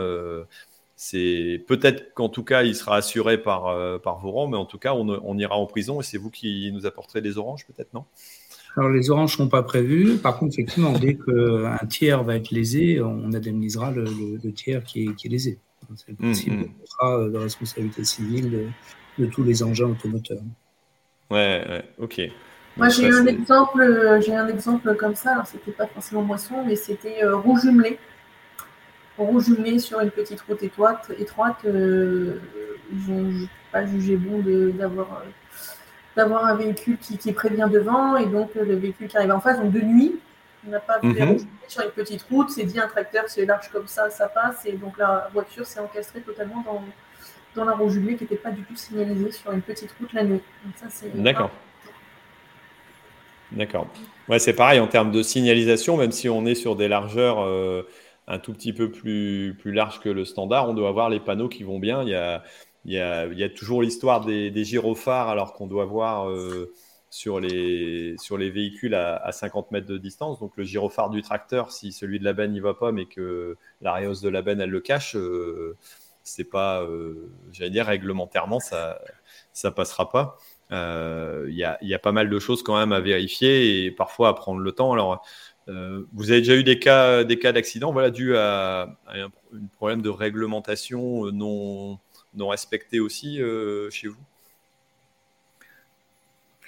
[1.02, 4.78] c'est peut-être qu'en tout cas, il sera assuré par, par vos rangs, mais en tout
[4.78, 7.94] cas, on, on ira en prison et c'est vous qui nous apporterez des oranges, peut-être,
[7.94, 8.04] non?
[8.76, 10.18] Alors, les oranges ne sont pas prévues.
[10.18, 15.30] Par contre, effectivement, dès qu'un tiers va être lésé, on indemnisera le, tiers qui est,
[15.30, 15.58] lésé.
[15.96, 18.70] C'est le principe mm, de responsabilité civile
[19.18, 20.42] de, tous les engins automoteurs.
[21.32, 22.22] Ouais, ouais ok.
[22.78, 25.32] Moi, j'ai eu un exemple, j'ai un exemple comme ça.
[25.32, 27.98] Alors, c'était pas forcément moisson, mais c'était euh, rouge jumelé.
[29.24, 31.12] Rouge jumelé sur une petite route étroite.
[31.20, 32.40] étroite euh,
[33.06, 34.42] je n'ai pas jugé bon
[34.78, 35.24] d'avoir
[36.16, 39.72] d'avoir un véhicule qui, prévient devant et donc le véhicule qui arrive en face, donc
[39.72, 40.20] de nuit,
[40.68, 41.38] on n'a pas vu mhm.
[41.68, 44.74] sur une petite route, c'est dit un tracteur c'est large comme ça, ça passe et
[44.74, 46.84] donc la voiture s'est encastrée totalement dans,
[47.56, 50.24] dans la roue jumelée qui n'était pas du tout signalisée sur une petite route la
[50.24, 50.42] nuit.
[51.14, 51.52] D'accord.
[53.52, 53.88] D'accord.
[54.28, 57.88] Ouais, c'est pareil en termes de signalisation, même si on est sur des largeurs euh,
[58.30, 61.50] un tout petit peu plus, plus larges que le standard, on doit avoir les panneaux
[61.50, 62.04] qui vont bien.
[62.04, 62.44] Il y a,
[62.86, 66.72] il y a, toujours l'histoire des, gyrophares, alors qu'on doit voir euh,
[67.10, 70.40] sur, les, sur les véhicules à, 50 mètres de distance.
[70.40, 73.58] Donc le gyrophare du tracteur, si celui de la benne n'y va pas, mais que
[73.82, 75.76] la de la benne, elle le cache, euh,
[76.24, 79.02] c'est pas, euh, j'allais dire, réglementairement, ça
[79.54, 80.38] ça passera pas.
[80.72, 84.60] Il y, a, pas mal de choses quand même à vérifier et parfois à prendre
[84.60, 84.94] le temps.
[84.94, 85.24] Alors,
[86.14, 89.30] vous avez déjà eu des cas, des cas d'accident, voilà, dû à, à, un
[89.78, 92.00] problème de réglementation non
[92.36, 94.18] non respecté aussi euh, chez vous?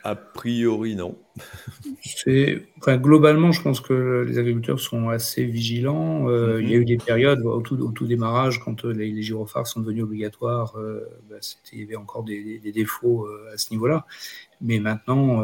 [0.03, 1.15] A priori, non.
[2.79, 6.27] enfin, globalement, je pense que les agriculteurs sont assez vigilants.
[6.27, 9.21] Euh, il y a eu des périodes au tout, au tout démarrage, quand euh, les,
[9.21, 10.73] gyrophares sont devenus obligatoires,
[11.29, 11.35] bah,
[11.71, 14.07] il y avait encore des, défauts à ce niveau-là.
[14.61, 15.43] Mais maintenant,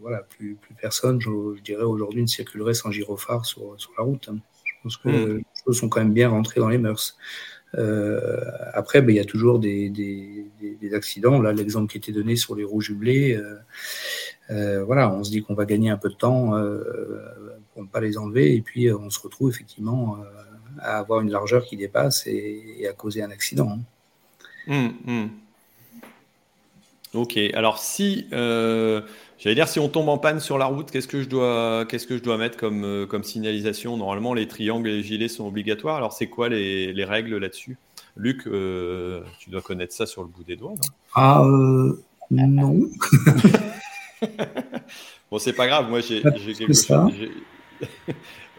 [0.00, 1.30] voilà, plus, plus personne, je,
[1.62, 4.28] dirais aujourd'hui, ne circulerait sans gyrophare sur, sur la route.
[4.30, 4.38] Hein.
[4.64, 5.36] Je pense que mmh.
[5.36, 7.16] les choses sont quand même bien rentrées dans les mœurs.
[7.76, 8.40] Euh,
[8.72, 9.92] après, ben, il y a toujours des,
[10.94, 11.40] accidents.
[11.40, 13.56] Là, l'exemple qui était donné sur les roues jumelés, euh,
[14.50, 16.50] euh, voilà, on se dit qu'on va gagner un peu de temps
[17.72, 20.18] pour ne pas les enlever, et puis on se retrouve effectivement
[20.78, 23.78] à avoir une largeur qui dépasse et, à causer un accident.
[24.68, 24.92] Hein.
[25.06, 25.30] Hum.
[27.14, 28.26] Ok, alors si
[29.44, 32.06] J'allais dire, si on tombe en panne sur la route, qu'est-ce que je dois, qu'est-ce
[32.06, 33.96] que je dois mettre comme, euh, comme signalisation?
[33.96, 35.96] Normalement, les triangles et les gilets sont obligatoires.
[35.96, 37.76] Alors, c'est quoi les, les règles là-dessus?
[38.16, 40.94] Luc, euh, tu dois connaître ça sur le bout des doigts, non?
[41.14, 42.00] Ah, euh,
[42.30, 42.88] non.
[45.30, 45.90] bon, c'est pas grave.
[45.90, 47.12] Moi, j'ai, quelque chose.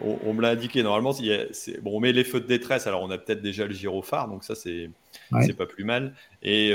[0.00, 0.84] on, me l'a indiqué.
[0.84, 1.14] Normalement,
[1.82, 2.86] bon, on met les feux de détresse.
[2.86, 4.90] Alors, on a peut-être déjà le gyrophare, donc ça, c'est,
[5.40, 6.14] c'est pas plus mal.
[6.42, 6.70] Et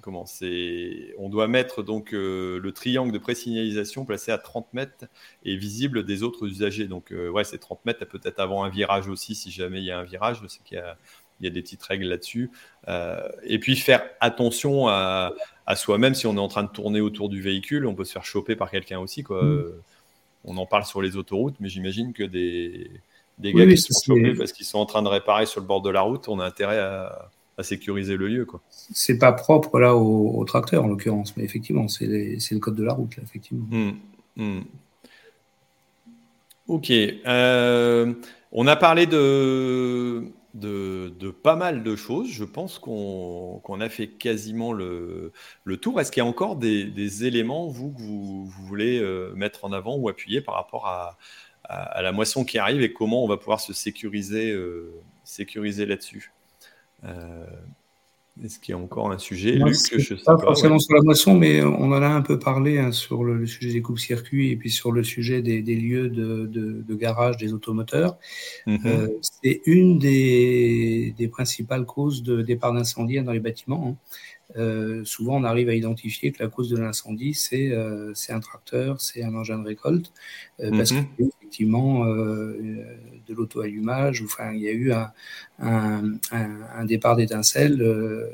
[0.00, 5.04] comment c'est On doit mettre donc euh, le triangle de présignalisation placé à 30 mètres
[5.44, 6.86] et visible des autres usagers.
[6.86, 9.90] Donc euh, ouais, c'est 30 mètres, peut-être avant un virage aussi, si jamais il y
[9.90, 10.40] a un virage.
[10.42, 10.78] Je sais qu'il
[11.40, 12.50] y a, des petites règles là-dessus.
[12.88, 15.32] Euh, et puis faire attention à,
[15.76, 18.24] soi-même si on est en train de tourner autour du véhicule, on peut se faire
[18.24, 19.22] choper par quelqu'un aussi.
[19.22, 19.44] Quoi.
[19.44, 19.72] Mm.
[20.44, 22.90] On en parle sur les autoroutes, mais j'imagine que des,
[23.38, 25.82] gars qui se sont chopés parce qu'ils sont en train de réparer sur le bord
[25.82, 27.30] de la route, on a intérêt à
[27.62, 28.46] sécuriser le lieu.
[28.70, 32.84] Ce C'est pas propre là au, tracteur en l'occurrence, mais effectivement, c'est le code de
[32.84, 33.66] la route, là, effectivement.
[33.70, 33.92] Hmm,
[34.36, 34.62] hmm.
[36.68, 36.90] Ok.
[36.90, 38.12] Euh,
[38.52, 42.30] on a parlé de, de, pas mal de choses.
[42.30, 45.32] Je pense qu'on a fait quasiment le,
[45.80, 46.00] tour.
[46.00, 49.96] Est-ce qu'il y a encore des, éléments, vous, que vous, voulez euh, mettre en avant
[49.96, 51.18] ou appuyer par rapport à,
[52.02, 54.92] la moisson qui arrive et comment on va pouvoir se sécuriser, euh,
[55.22, 56.32] sécuriser là-dessus?
[58.44, 61.34] Est-ce qu'il y a encore un sujet, Luc Je sais pas, forcément sur la moisson,
[61.34, 64.70] mais on en a un peu parlé hein, sur le, sujet des coupes-circuits et puis
[64.70, 68.18] sur le sujet des, lieux de, garage des automoteurs.
[68.66, 68.80] Mhm.
[68.86, 73.88] Euh, c'est une des, principales causes de départ d'incendie dans les bâtiments.
[73.90, 73.96] Hein.
[74.56, 79.00] Euh, souvent, on arrive à identifier que la cause de l'incendie, c'est euh, un tracteur,
[79.00, 80.12] c'est un engin de récolte,
[80.58, 81.06] parce mhm.
[81.16, 84.92] qu'effectivement, de l'auto-allumage, enfin, il y a eu
[85.58, 88.26] un, départ d'étincelles, euh,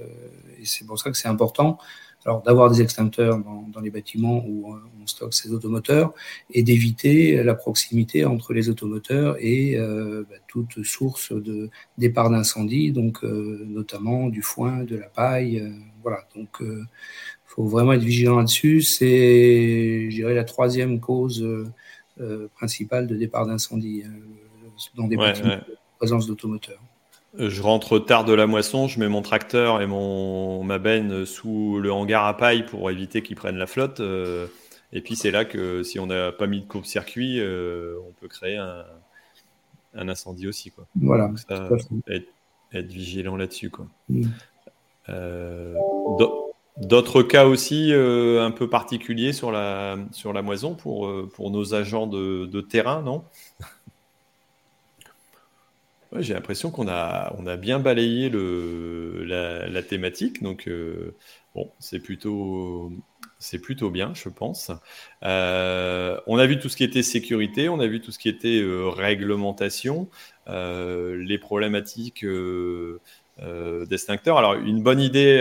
[0.61, 1.79] et c'est pour ça que c'est important
[2.27, 6.13] alors d'avoir des extincteurs dans, les bâtiments où on stocke ces automoteurs
[6.51, 12.91] et d'éviter la proximité entre les automoteurs et euh, bah, toute source de départ d'incendie,
[12.91, 15.63] donc euh, notamment du foin, de la paille,
[16.03, 16.27] voilà.
[16.35, 16.87] Donc il
[17.47, 18.83] faut vraiment être vigilant là-dessus.
[18.83, 21.47] C'est, je dirais, la troisième cause
[22.57, 24.03] principale de départ d'incendie
[24.97, 25.17] dans des
[25.99, 26.81] présence d'automoteurs.
[27.39, 31.25] Euh, je rentre tard de la moisson, je mets mon tracteur et mon, ma benne
[31.25, 34.01] sous le hangar à paille pour éviter qu'ils prennent la flotte.
[34.01, 34.47] Euh,
[34.93, 38.29] et puis c'est là que si on n'a pas mis de courbe-circuit, euh, on peut
[38.29, 38.85] créer un,
[39.95, 40.71] incendie aussi.
[40.71, 40.87] Quoi.
[40.97, 41.31] Voilà.
[42.09, 42.29] être,
[42.73, 43.71] vigilant là-dessus.
[43.71, 43.87] Quoi.
[44.09, 44.27] Mm.
[46.79, 52.07] D'autres cas aussi un peu particuliers sur la, sur la moisson pour, pour nos agents
[52.07, 53.25] de, de terrain, non?
[56.21, 61.15] J'ai l'impression qu'on a, on a bien balayé le, la, thématique, donc euh,
[61.55, 62.93] bon, c'est plutôt,
[63.39, 64.71] c'est plutôt bien, je pense.
[65.23, 68.29] Euh, on a vu tout ce qui était sécurité, on a vu tout ce qui
[68.29, 70.09] était euh, réglementation,
[70.49, 72.25] les problématiques
[73.39, 74.39] d'extincteurs.
[74.39, 75.39] Alors, une bonne idée,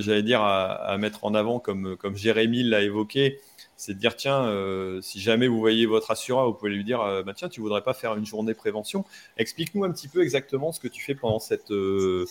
[0.00, 3.40] j'allais dire, à, mettre en avant, comme, Jérémy l'a évoqué,
[3.82, 7.00] c'est de dire tiens, euh, si jamais vous voyez votre assureur, vous pouvez lui dire
[7.00, 9.04] euh, bah, tiens, tu voudrais pas faire une journée prévention.
[9.38, 12.24] Explique-nous un petit peu exactement ce que tu fais pendant cette, euh,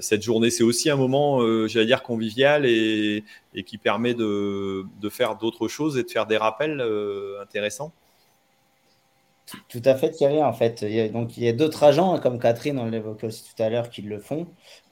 [0.00, 0.50] cette journée.
[0.50, 3.24] C'est aussi un moment, j'allais dire, convivial et,
[3.64, 6.82] qui permet de, faire d'autres choses et de faire des rappels
[7.40, 7.92] intéressants.
[9.68, 10.42] Tout à fait, Thierry.
[10.42, 12.86] En fait, il y a, donc il y a d'autres agents, hein, comme Catherine, on
[12.86, 14.46] l'évoquait aussi tout à l'heure, qui le font.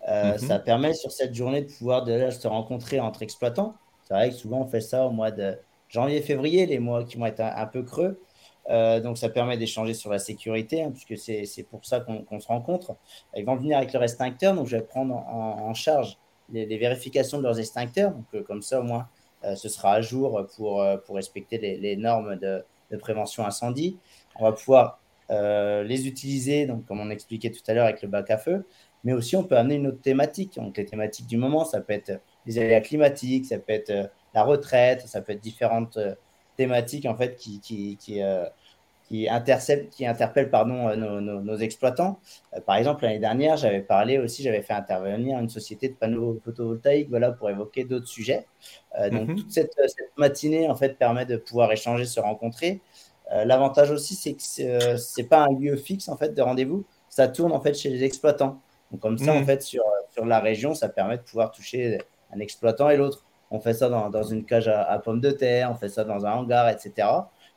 [0.07, 0.39] Mhm.
[0.39, 3.75] Ça permet sur cette journée de pouvoir déjà se rencontrer entre exploitants.
[4.07, 7.27] C'est vrai que souvent on fait ça au mois de janvier-février, les mois qui vont
[7.27, 8.21] être un, peu creux.
[8.71, 12.47] Euh, donc ça permet d'échanger sur la sécurité, hein, puisque c'est pour ça qu'on se
[12.47, 12.97] rencontre.
[13.37, 16.19] Ils vont venir avec leur extincteur, donc je vais prendre en, charge
[16.51, 18.13] les, vérifications de leurs extincteurs.
[18.13, 19.09] Donc euh, comme ça, au moins,
[19.45, 23.99] euh, ce sera à jour pour, pour respecter les, normes de, de, prévention incendie.
[24.37, 28.31] On va pouvoir les utiliser, donc comme on expliquait tout à l'heure avec le bac
[28.31, 28.65] à feu,
[29.05, 30.57] mais aussi on peut amener une autre thématique.
[30.57, 34.43] Donc les thématiques du moment, ça peut être les aléas climatiques, ça peut être la
[34.43, 36.15] retraite, ça peut être différentes euh,
[36.57, 38.47] thématiques en fait qui, qui, qui, euh,
[39.09, 39.29] qui,
[39.91, 42.19] qui interpellent pardon, euh, nos, nos, exploitants.
[42.67, 47.11] par exemple, l'année dernière, j'avais parlé aussi, j'avais fait intervenir une société de panneaux photovoltaïques
[47.11, 48.47] voilà, pour évoquer d'autres sujets.
[49.11, 49.37] donc, mhm.
[49.37, 52.81] toute cette, cette, matinée en fait, permet de pouvoir échanger, se rencontrer.
[53.31, 57.27] L'avantage aussi, c'est que ce n'est pas un lieu fixe en fait, de rendez-vous, ça
[57.29, 58.61] tourne en fait chez les exploitants.
[58.91, 59.47] Donc, comme ça, en mhm.
[59.47, 61.99] fait, sur, sur la région, ça permet de pouvoir toucher
[62.35, 65.77] un exploitant et l'autre on fait ça dans, une cage à, pommes de terre, on
[65.77, 67.09] fait ça dans un hangar, etc.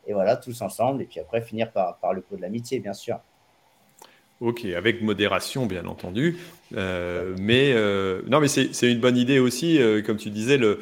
[0.06, 2.94] Et voilà, tous ensemble, et puis après finir par, par le pot de l'amitié, bien
[2.94, 3.20] sûr.
[4.40, 6.38] Ok, avec modération, bien entendu.
[6.76, 10.82] Euh, mais euh, non, mais c'est une bonne idée aussi, euh, comme tu disais, le,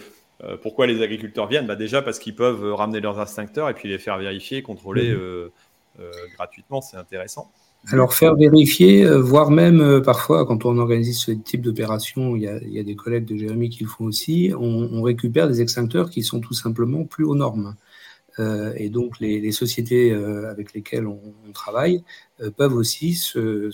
[0.61, 1.67] pourquoi les agriculteurs viennent?
[1.67, 6.01] Bah Déjà parce qu'ils peuvent ramener leurs instincteurs et puis les faire vérifier, contrôler mmh.
[6.35, 7.51] gratuitement, c'est intéressant.
[7.91, 12.41] Alors faire vérifier, euh, voire même euh, parfois quand on organise ce type d'opération, il,
[12.41, 16.23] y a des collègues de Jérémy qui le font aussi, on, récupère des extincteurs qui
[16.23, 17.75] sont tout simplement plus aux normes.
[18.39, 21.21] Euh, et donc les, sociétés avec lesquelles on,
[21.53, 22.03] travaille
[22.57, 23.69] peuvent aussi se,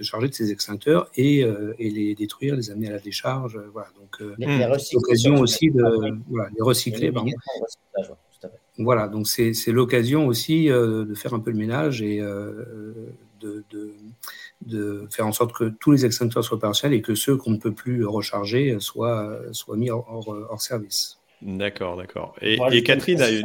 [0.00, 1.44] charger de ces extincteurs et,
[1.78, 3.58] les détruire, les amener à la décharge.
[3.72, 4.20] Voilà, donc
[4.92, 5.82] l'occasion aussi de
[6.54, 7.12] les recycler.
[8.78, 12.20] Voilà, donc c'est l'occasion aussi de faire un peu le ménage et
[13.40, 17.58] de, faire en sorte que tous les extincteurs soient partiels et que ceux qu'on ne
[17.58, 21.18] peut plus recharger soient, soient mis hors, service.
[21.40, 22.36] D'accord, d'accord.
[22.40, 23.42] Et, Catherine a eu.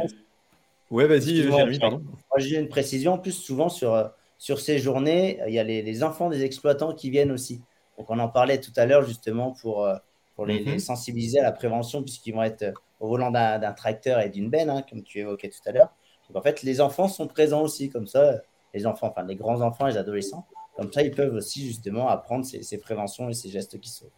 [0.90, 1.98] Ouais, vas-y, Jérémy, pardon.
[1.98, 3.14] Moi, j'ai une précision.
[3.14, 7.10] En plus, souvent, sur, sur ces journées, il y a les, enfants des exploitants qui
[7.10, 7.60] viennent aussi.
[7.98, 9.88] Donc, on en parlait tout à l'heure justement pour,
[10.36, 10.78] pour les, mhm.
[10.78, 14.84] sensibiliser à la prévention, puisqu'ils vont être au volant d'un tracteur et d'une benne, hein,
[14.88, 15.90] comme tu évoquais tout à l'heure.
[16.28, 18.40] Donc, en fait, les enfants sont présents aussi, comme ça,
[18.74, 22.44] les enfants, enfin les grands enfants, les adolescents, comme ça, ils peuvent aussi justement apprendre
[22.44, 24.10] ces, préventions et ces gestes qui sauvent.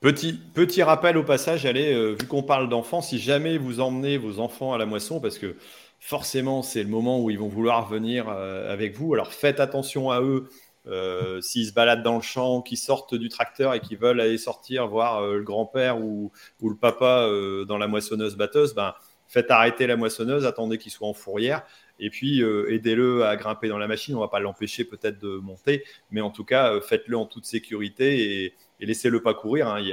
[0.00, 4.16] Petit, petit rappel au passage, allez, euh, vu qu'on parle d'enfants, si jamais vous emmenez
[4.16, 5.56] vos enfants à la moisson, parce que
[6.00, 10.10] forcément c'est le moment où ils vont vouloir venir euh, avec vous, alors faites attention
[10.10, 10.48] à eux.
[10.86, 14.38] Euh, s'ils se baladent dans le champ, qu'ils sortent du tracteur et qu'ils veulent aller
[14.38, 16.32] sortir voir le grand-père ou,
[16.62, 17.28] le papa
[17.68, 18.94] dans la moissonneuse batteuse, ben,
[19.28, 21.64] faites arrêter la moissonneuse, attendez qu'il soit en fourrière
[22.00, 24.16] et puis aidez-le à grimper dans la machine.
[24.16, 28.44] On va pas l'empêcher peut-être de monter, mais en tout cas, faites-le en toute sécurité
[28.44, 29.68] et, laissez-le pas courir.
[29.68, 29.80] Hein.
[29.80, 29.88] Il,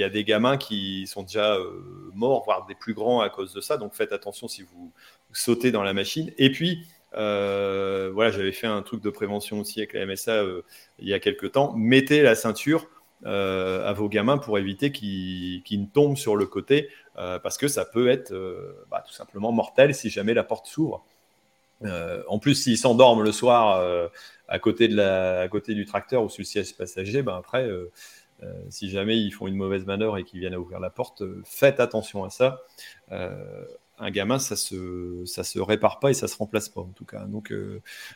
[0.00, 3.52] y a, des gamins qui sont déjà euh, morts, voire des plus grands à cause
[3.52, 3.76] de ça.
[3.76, 4.92] Donc faites attention si vous
[5.38, 6.32] sautez dans la machine.
[6.38, 10.62] Et puis, euh, voilà, j'avais fait un truc de prévention aussi avec la MSA euh,
[10.98, 11.72] il y a quelques temps.
[11.76, 12.88] Mettez la ceinture
[13.26, 18.08] à vos gamins pour éviter qu'ils ne tombent sur le côté, parce que ça peut
[18.08, 18.34] être
[18.90, 21.06] bah, tout simplement mortel si jamais la porte s'ouvre.
[21.82, 24.10] en plus, s'ils s'endorment le soir
[24.48, 27.66] à côté, de la, à côté du tracteur ou sur le siège passager, ben après,
[27.66, 27.90] euh,
[28.42, 31.22] euh, si jamais ils font une mauvaise manœuvre et qu'ils viennent à ouvrir la porte,
[31.22, 32.60] euh, faites attention à ça.
[33.98, 37.24] Un gamin, ça se, se répare pas et ça se remplace pas en tout cas.
[37.26, 37.52] Donc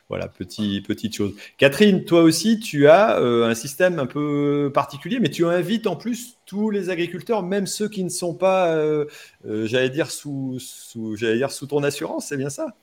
[0.08, 1.34] voilà, petit, petite chose.
[1.56, 6.38] Catherine, toi aussi, tu as un système un peu particulier, mais tu invites en plus
[6.46, 8.76] tous les agriculteurs, même ceux qui ne sont pas,
[9.44, 10.58] j'allais dire sous,
[11.14, 12.74] j'allais dire sous ton assurance, c'est bien ça?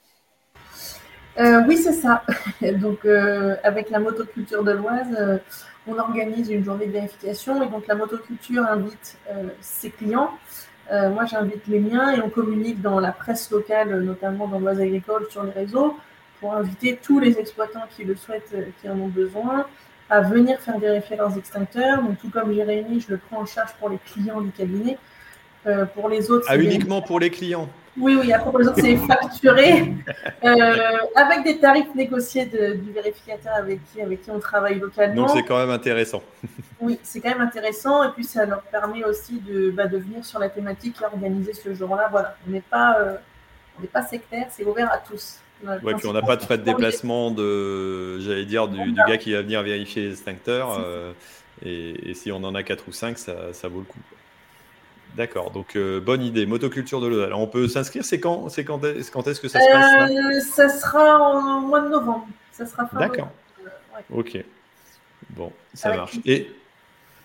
[1.40, 2.24] Euh, oui, c'est ça.
[2.80, 5.38] donc, euh, avec la motoculture de l'Oise, euh,
[5.88, 9.18] on organise une journée de vérification et donc la motoculture invite
[9.60, 10.32] ses clients.
[10.92, 15.28] Moi, j'invite les miens et on communique dans la presse locale, notamment dans l'Oise agricole,
[15.30, 15.98] sur les réseaux,
[16.40, 19.66] pour inviter tous les exploitants qui le souhaitent, qui en ont besoin,
[20.10, 22.04] à venir faire vérifier leurs extincteurs.
[22.04, 24.98] Donc, tout comme Jérémy, je le prends en charge pour les clients du cabinet.
[25.96, 27.68] pour les autres, ah, uniquement pour les clients
[27.98, 29.94] oui, oui, après, c'est facturé
[30.44, 35.28] euh, avec des tarifs négociés du vérificateur avec qui, avec qui on travaille localement.
[35.28, 36.22] Donc, c'est quand même intéressant.
[36.82, 38.04] oui, c'est quand même intéressant.
[38.04, 41.08] Et puis, ça leur permet aussi de, bah, de venir sur la thématique qui est
[41.08, 42.10] organisée ce jour-là.
[42.12, 43.16] Voilà, on n'est pas, euh,
[43.94, 45.40] pas sectaire, c'est ouvert à tous.
[45.64, 49.32] Oui, puis on n'a pas de frais de déplacement de, j'allais dire, du, gars qui
[49.32, 50.78] va venir vérifier les extincteurs.
[50.80, 51.14] Euh,
[51.64, 54.00] et, et, si on en a 4 ou 5, ça, ça vaut le coup.
[55.16, 57.22] D'accord, donc euh, bonne idée, motoculture de l'eau.
[57.22, 60.12] Alors on peut s'inscrire, c'est quand, c'est quand, est, quand est-ce que ça se passe
[60.12, 62.28] euh, Ça sera en mois de novembre.
[62.52, 63.30] Ça sera D'accord.
[64.12, 64.38] Ok.
[65.30, 66.20] Bon, ça marche.
[66.26, 66.52] Et,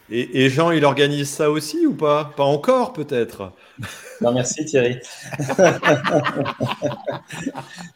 [0.09, 2.32] et, et, Jean, il organise ça aussi ou pas?
[2.36, 3.53] Pas encore peut-être?
[4.20, 4.99] Non, merci Thierry.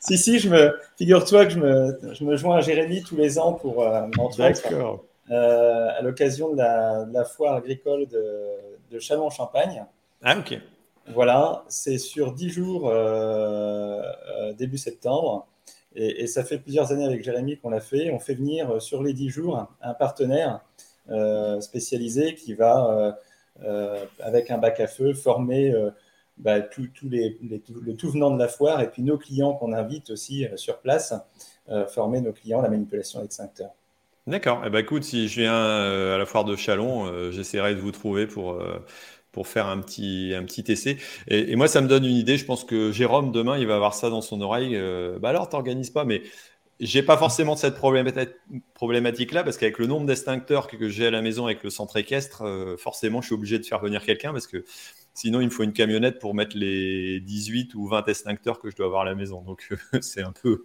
[0.01, 3.39] si, si, je me figure-toi que je me, je me joins à Jérémy tous les
[3.39, 4.03] ans pour euh,
[4.39, 5.05] D'accord.
[5.31, 8.45] Euh, à l'occasion de la, de la, foire agricole de,
[8.91, 9.87] de Chalon-Champagne.
[10.23, 10.59] Ah, ok.
[11.09, 15.47] Voilà, c'est sur 10 jours euh, euh, début septembre.
[15.95, 18.11] Et, ça fait plusieurs années avec Jérémy qu'on l'a fait.
[18.11, 20.61] On fait venir sur les 10 jours un partenaire
[21.61, 23.17] spécialisé qui va,
[24.19, 25.73] avec un bac à feu, former
[26.37, 30.11] bah, tous les, le tout venant de la foire et puis nos clients qu'on invite
[30.11, 31.15] aussi sur place,
[31.91, 33.71] former nos clients à la manipulation d'extincteurs.
[34.27, 34.63] D'accord.
[34.67, 37.81] Eh ben, écoute, si je viens euh, à la foire de Chalon, euh, j'essaierai de
[37.81, 38.79] vous trouver pour, euh,
[39.33, 40.97] pour faire un petit, un petit essai.
[41.29, 42.39] Et, moi, ça me donne une idée.
[42.39, 44.81] Je pense que Jérôme, demain, il va avoir ça dans son oreille.
[45.21, 46.23] bah alors, t'organises pas, mais
[46.81, 51.45] j'ai pas forcément cette problématique-là parce qu'avec le nombre d'extincteurs que j'ai à la maison
[51.47, 52.45] avec le centre équestre,
[52.79, 54.65] forcément, je suis obligé de faire venir quelqu'un parce que
[55.17, 58.75] Sinon, il me faut une camionnette pour mettre les 18 ou 20 extincteurs que je
[58.75, 59.43] dois avoir à la maison.
[59.43, 60.65] Donc, c'est un peu,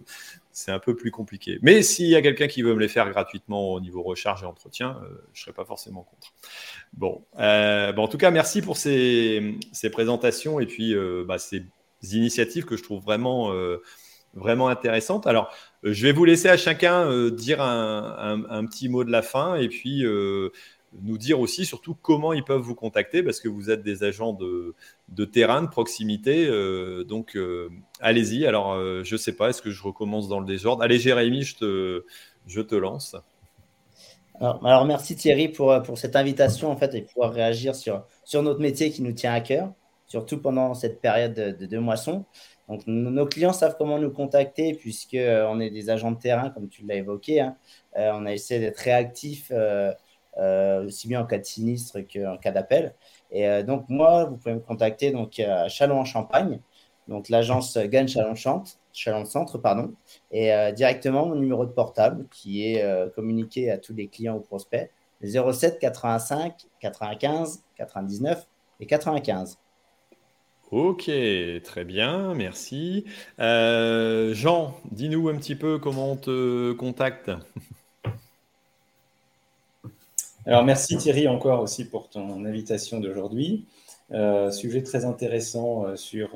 [0.52, 1.58] c'est un peu plus compliqué.
[1.62, 4.46] Mais s'il y a quelqu'un qui veut me les faire gratuitement au niveau recharge et
[4.46, 6.32] entretien, euh, je ne serais pas forcément contre.
[6.92, 9.58] Bon, euh, bon, en tout cas, merci pour ces,
[9.92, 11.64] présentations et puis euh, bah, ces
[12.12, 13.52] initiatives que je trouve vraiment,
[14.34, 15.26] vraiment intéressantes.
[15.26, 19.56] Alors, je vais vous laisser à chacun dire un, un, petit mot de la fin
[19.56, 20.02] et puis
[20.98, 24.32] nous dire aussi surtout comment ils peuvent vous contacter parce que vous êtes des agents
[24.32, 24.74] de,
[25.08, 26.46] de terrain, de proximité.
[26.46, 27.70] Euh, donc, euh,
[28.00, 28.46] allez-y.
[28.46, 30.82] Alors, euh, je sais pas, est-ce que je recommence dans le désordre?
[30.82, 32.04] Allez, Jérémy, je te,
[32.46, 33.16] je te lance.
[34.40, 38.60] Alors, merci Thierry pour, pour cette invitation en fait et pouvoir réagir sur, sur notre
[38.60, 39.70] métier qui nous tient à cœur,
[40.06, 42.24] surtout pendant cette période de, moisson.
[42.66, 46.86] Donc, nos clients savent comment nous contacter puisqu'on est des agents de terrain, comme tu
[46.86, 47.40] l'as évoqué.
[47.40, 47.56] Hein.
[47.94, 49.92] on a essayé d'être réactifs euh,
[50.36, 52.94] aussi bien en cas de sinistre qu'en cas d'appel.
[53.30, 56.60] Et euh, donc, moi, vous pouvez me contacter donc, à Chalon-en-Champagne,
[57.08, 59.92] donc l'agence Gagne Chalon Centre, pardon,
[60.30, 64.40] et euh, directement mon numéro de portable qui est communiqué à tous les clients ou
[64.40, 64.90] prospects.
[65.22, 68.46] 07 85 95 99
[68.80, 69.58] et 95.
[70.70, 71.10] Ok,
[71.64, 73.04] très bien, merci.
[73.40, 77.30] Euh, Jean, dis-nous un petit peu comment on te contacte.
[80.46, 83.66] Alors merci Thierry encore aussi pour ton invitation d'aujourd'hui.
[84.12, 86.30] Euh, sujet très intéressant euh, sur,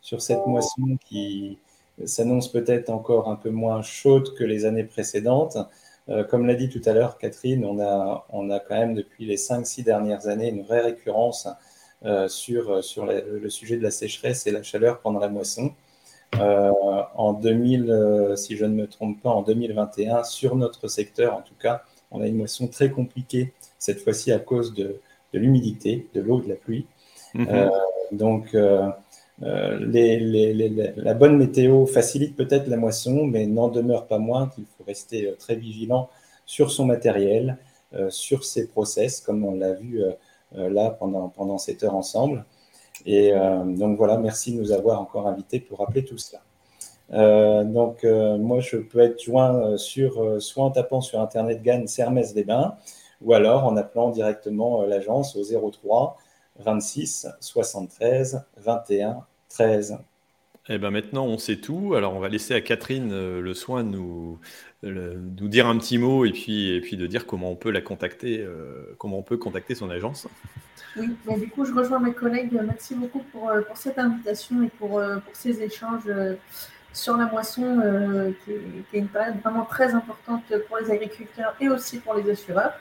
[0.00, 1.58] sur cette moisson qui
[2.04, 5.58] s'annonce peut-être encore un peu moins chaude que les années précédentes.
[6.30, 9.36] comme l'a dit tout à l'heure Catherine, on a, on a quand même depuis les
[9.36, 11.46] 5-6 dernières années une vraie récurrence
[12.06, 15.74] euh, sur, euh, sur le sujet de la sécheresse et la chaleur pendant la moisson.
[16.36, 16.72] Euh,
[17.14, 21.54] en 2000, si je ne me trompe pas, en 2021, sur notre secteur en tout
[21.60, 25.00] cas, on a une moisson très compliquée, cette fois-ci à cause de,
[25.32, 26.86] l'humidité, de l'eau, de la pluie.
[27.34, 27.70] Mhm.
[28.12, 28.52] donc,
[29.42, 34.64] les, les, la bonne météo facilite peut-être la moisson, mais n'en demeure pas moins qu'il
[34.64, 36.10] faut rester très vigilant
[36.44, 37.56] sur son matériel,
[38.08, 40.02] sur ses process, comme on l'a vu
[40.56, 42.44] euh, là pendant, pendant cette heure ensemble.
[43.06, 46.42] Et euh, donc voilà, merci de nous avoir encore invités pour rappeler tout cela.
[47.12, 52.34] Euh, donc, moi, je peux être joint sur, soit en tapant sur Internet GAN Sermès
[52.34, 52.76] les Bains,
[53.20, 56.16] ou alors en appelant directement l'agence au 03
[56.58, 59.98] 26 73 21 13.
[60.68, 61.94] Eh ben maintenant, on sait tout.
[61.94, 64.38] Alors, on va laisser à Catherine le soin de nous,
[64.82, 67.80] nous dire un petit mot et puis, et puis de dire comment on peut la
[67.80, 70.26] contacter, euh, comment on peut contacter son agence.
[70.96, 71.08] Oui,
[71.38, 72.58] du coup, je rejoins mes collègues.
[72.64, 76.08] Merci beaucoup pour, euh, pour cette invitation et pour, euh, pour ces échanges
[76.92, 77.80] sur la moisson,
[78.44, 78.60] qui est,
[78.90, 82.72] qui, est, une période vraiment très importante pour les agriculteurs et aussi pour les assureurs.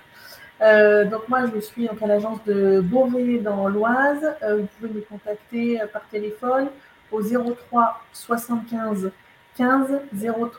[1.10, 4.36] donc moi, je suis donc à l'agence de Beauvais dans l'Oise.
[4.41, 6.68] vous pouvez me contacter par téléphone
[7.12, 9.12] au 03 75
[9.57, 10.01] 15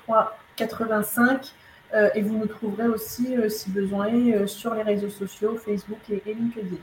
[0.05, 1.53] 03 85.
[1.93, 5.99] Euh, et vous nous trouverez aussi, euh, si besoin, euh, sur les réseaux sociaux, Facebook
[6.09, 6.77] et LinkedIn.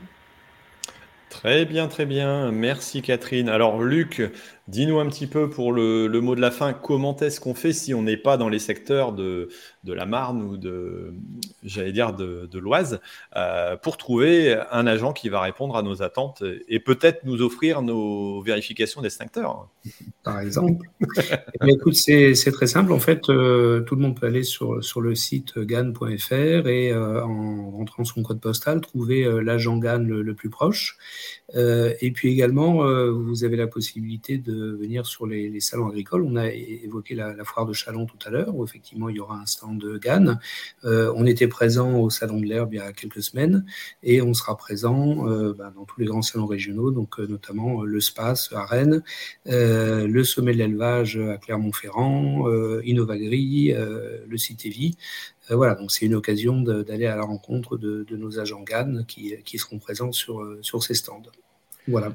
[1.30, 2.50] Très bien, très bien.
[2.52, 3.48] Merci Catherine.
[3.48, 4.22] Alors Luc,
[4.68, 7.94] dis-nous un petit peu pour le, mot de la fin, comment est-ce qu'on fait si
[7.94, 9.48] on n'est pas dans les secteurs de,
[9.84, 11.14] la Marne ou de,
[11.64, 13.00] j'allais dire, de, l'Oise,
[13.34, 17.80] euh, pour trouver un agent qui va répondre à nos attentes et peut-être nous offrir
[17.80, 19.68] nos vérifications d'extincteurs
[20.22, 20.86] Par exemple.
[21.64, 22.92] Eh écoute, c'est, très simple.
[22.92, 27.22] En fait, euh, tout le monde peut aller sur, sur le site gan.fr et euh,
[27.24, 30.98] en rentrant son code postal, trouver l'agent GAN le plus proche.
[31.54, 36.22] Et puis également, vous avez la possibilité de venir sur les, salons agricoles.
[36.22, 39.38] On a évoqué la, foire de Chalon tout à l'heure, où effectivement il y aura
[39.38, 40.38] un stand de Gannes.
[40.84, 43.64] Euh, on était présent au salon de l'herbe il y a quelques semaines,
[44.02, 48.52] et on sera présent bah, dans tous les grands salons régionaux, donc notamment le SPACE
[48.52, 49.02] à Rennes,
[49.46, 52.46] le sommet de l'élevage à Clermont-Ferrand,
[52.82, 54.96] Innovagri, le Citévi.
[55.50, 59.58] Euh, voilà, donc c'est une occasion d'aller à la rencontre de, nos agents GAN qui,
[59.58, 61.22] seront présents sur, euh, sur ces stands.
[61.86, 62.12] Voilà.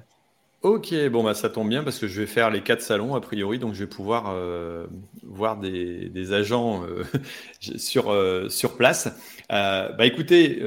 [0.64, 3.20] Ok, bon bah ça tombe bien parce que je vais faire les quatre salons a
[3.20, 4.88] priori, donc je vais pouvoir euh,
[5.22, 6.84] voir des, agents
[7.60, 8.16] sur,
[8.50, 9.10] sur place.
[9.50, 10.62] bah écoutez,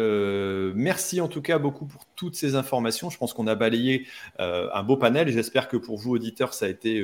[0.74, 3.08] merci en tout cas beaucoup pour toutes ces informations.
[3.08, 4.06] Je pense qu'on a balayé
[4.38, 5.30] un beau panel.
[5.30, 7.02] J'espère que pour vous auditeurs ça a été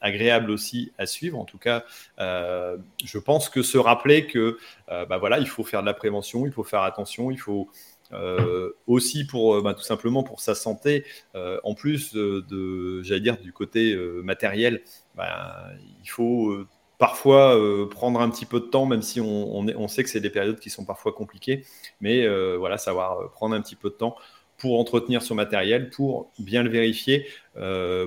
[0.00, 1.40] agréable aussi à suivre.
[1.40, 1.84] En tout cas,
[2.18, 4.58] je pense que se rappeler que
[4.90, 7.68] euh, bah voilà, il faut faire de la prévention, il faut faire attention, il faut
[8.12, 11.04] euh, aussi pour euh, bah, tout simplement pour sa santé,
[11.34, 14.82] en plus de, j'allais dire du côté matériel,
[15.14, 15.68] bah,
[16.02, 16.56] il faut
[16.98, 17.56] parfois
[17.90, 20.58] prendre un petit peu de temps, même si on, on, sait que c'est des périodes
[20.58, 21.64] qui sont parfois compliquées,
[22.00, 24.16] mais voilà, savoir prendre un petit peu de temps
[24.56, 27.26] pour entretenir son matériel, pour bien le vérifier,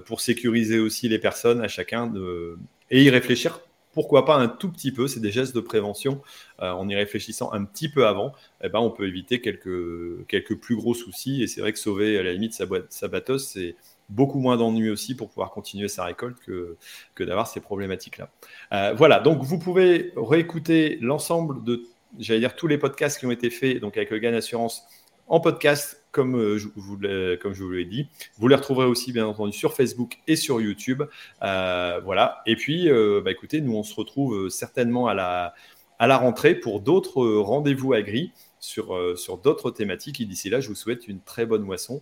[0.05, 2.57] pour sécuriser aussi les personnes à chacun de,
[2.89, 3.61] et y réfléchir
[3.93, 6.21] pourquoi pas un tout petit peu, c'est des gestes de prévention,
[6.61, 8.33] euh, en y réfléchissant un petit peu avant,
[8.63, 11.43] eh ben, on peut éviter quelques, plus gros soucis.
[11.43, 13.75] Et c'est vrai que sauver à la limite sa, boîte, sa batteuse, c'est
[14.09, 16.77] beaucoup moins d'ennui aussi pour pouvoir continuer sa récolte que,
[17.23, 18.29] d'avoir ces problématiques-là.
[18.73, 21.83] Euh, voilà, donc vous pouvez réécouter l'ensemble de,
[22.19, 24.85] j'allais dire, tous les podcasts qui ont été faits donc avec le Gain Assurance
[25.31, 26.97] en podcast, comme, euh, je vous
[27.41, 28.09] comme je vous l'ai dit.
[28.37, 31.03] Vous les retrouverez aussi, bien entendu, sur Facebook et sur YouTube.
[31.41, 32.41] Euh, voilà.
[32.45, 35.53] Et puis, euh, bah, écoutez, nous, on se retrouve certainement à la,
[35.99, 40.19] à la rentrée pour d'autres rendez-vous agri sur, sur d'autres thématiques.
[40.19, 42.01] Et d'ici là, je vous souhaite une très bonne moisson.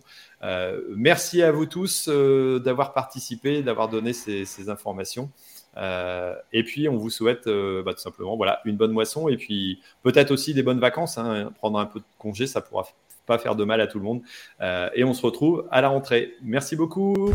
[0.96, 5.30] merci à vous tous d'avoir participé, d'avoir donné ces, informations.
[5.76, 10.32] et puis, on vous souhaite bah, tout simplement voilà, une bonne moisson et puis peut-être
[10.32, 11.16] aussi des bonnes vacances.
[11.16, 11.52] Hein.
[11.58, 12.84] Prendre un peu de congé, ça pourra
[13.26, 14.22] pas faire de mal à tout le monde.
[14.60, 16.34] Euh, et on se retrouve à la rentrée.
[16.42, 17.32] Merci beaucoup.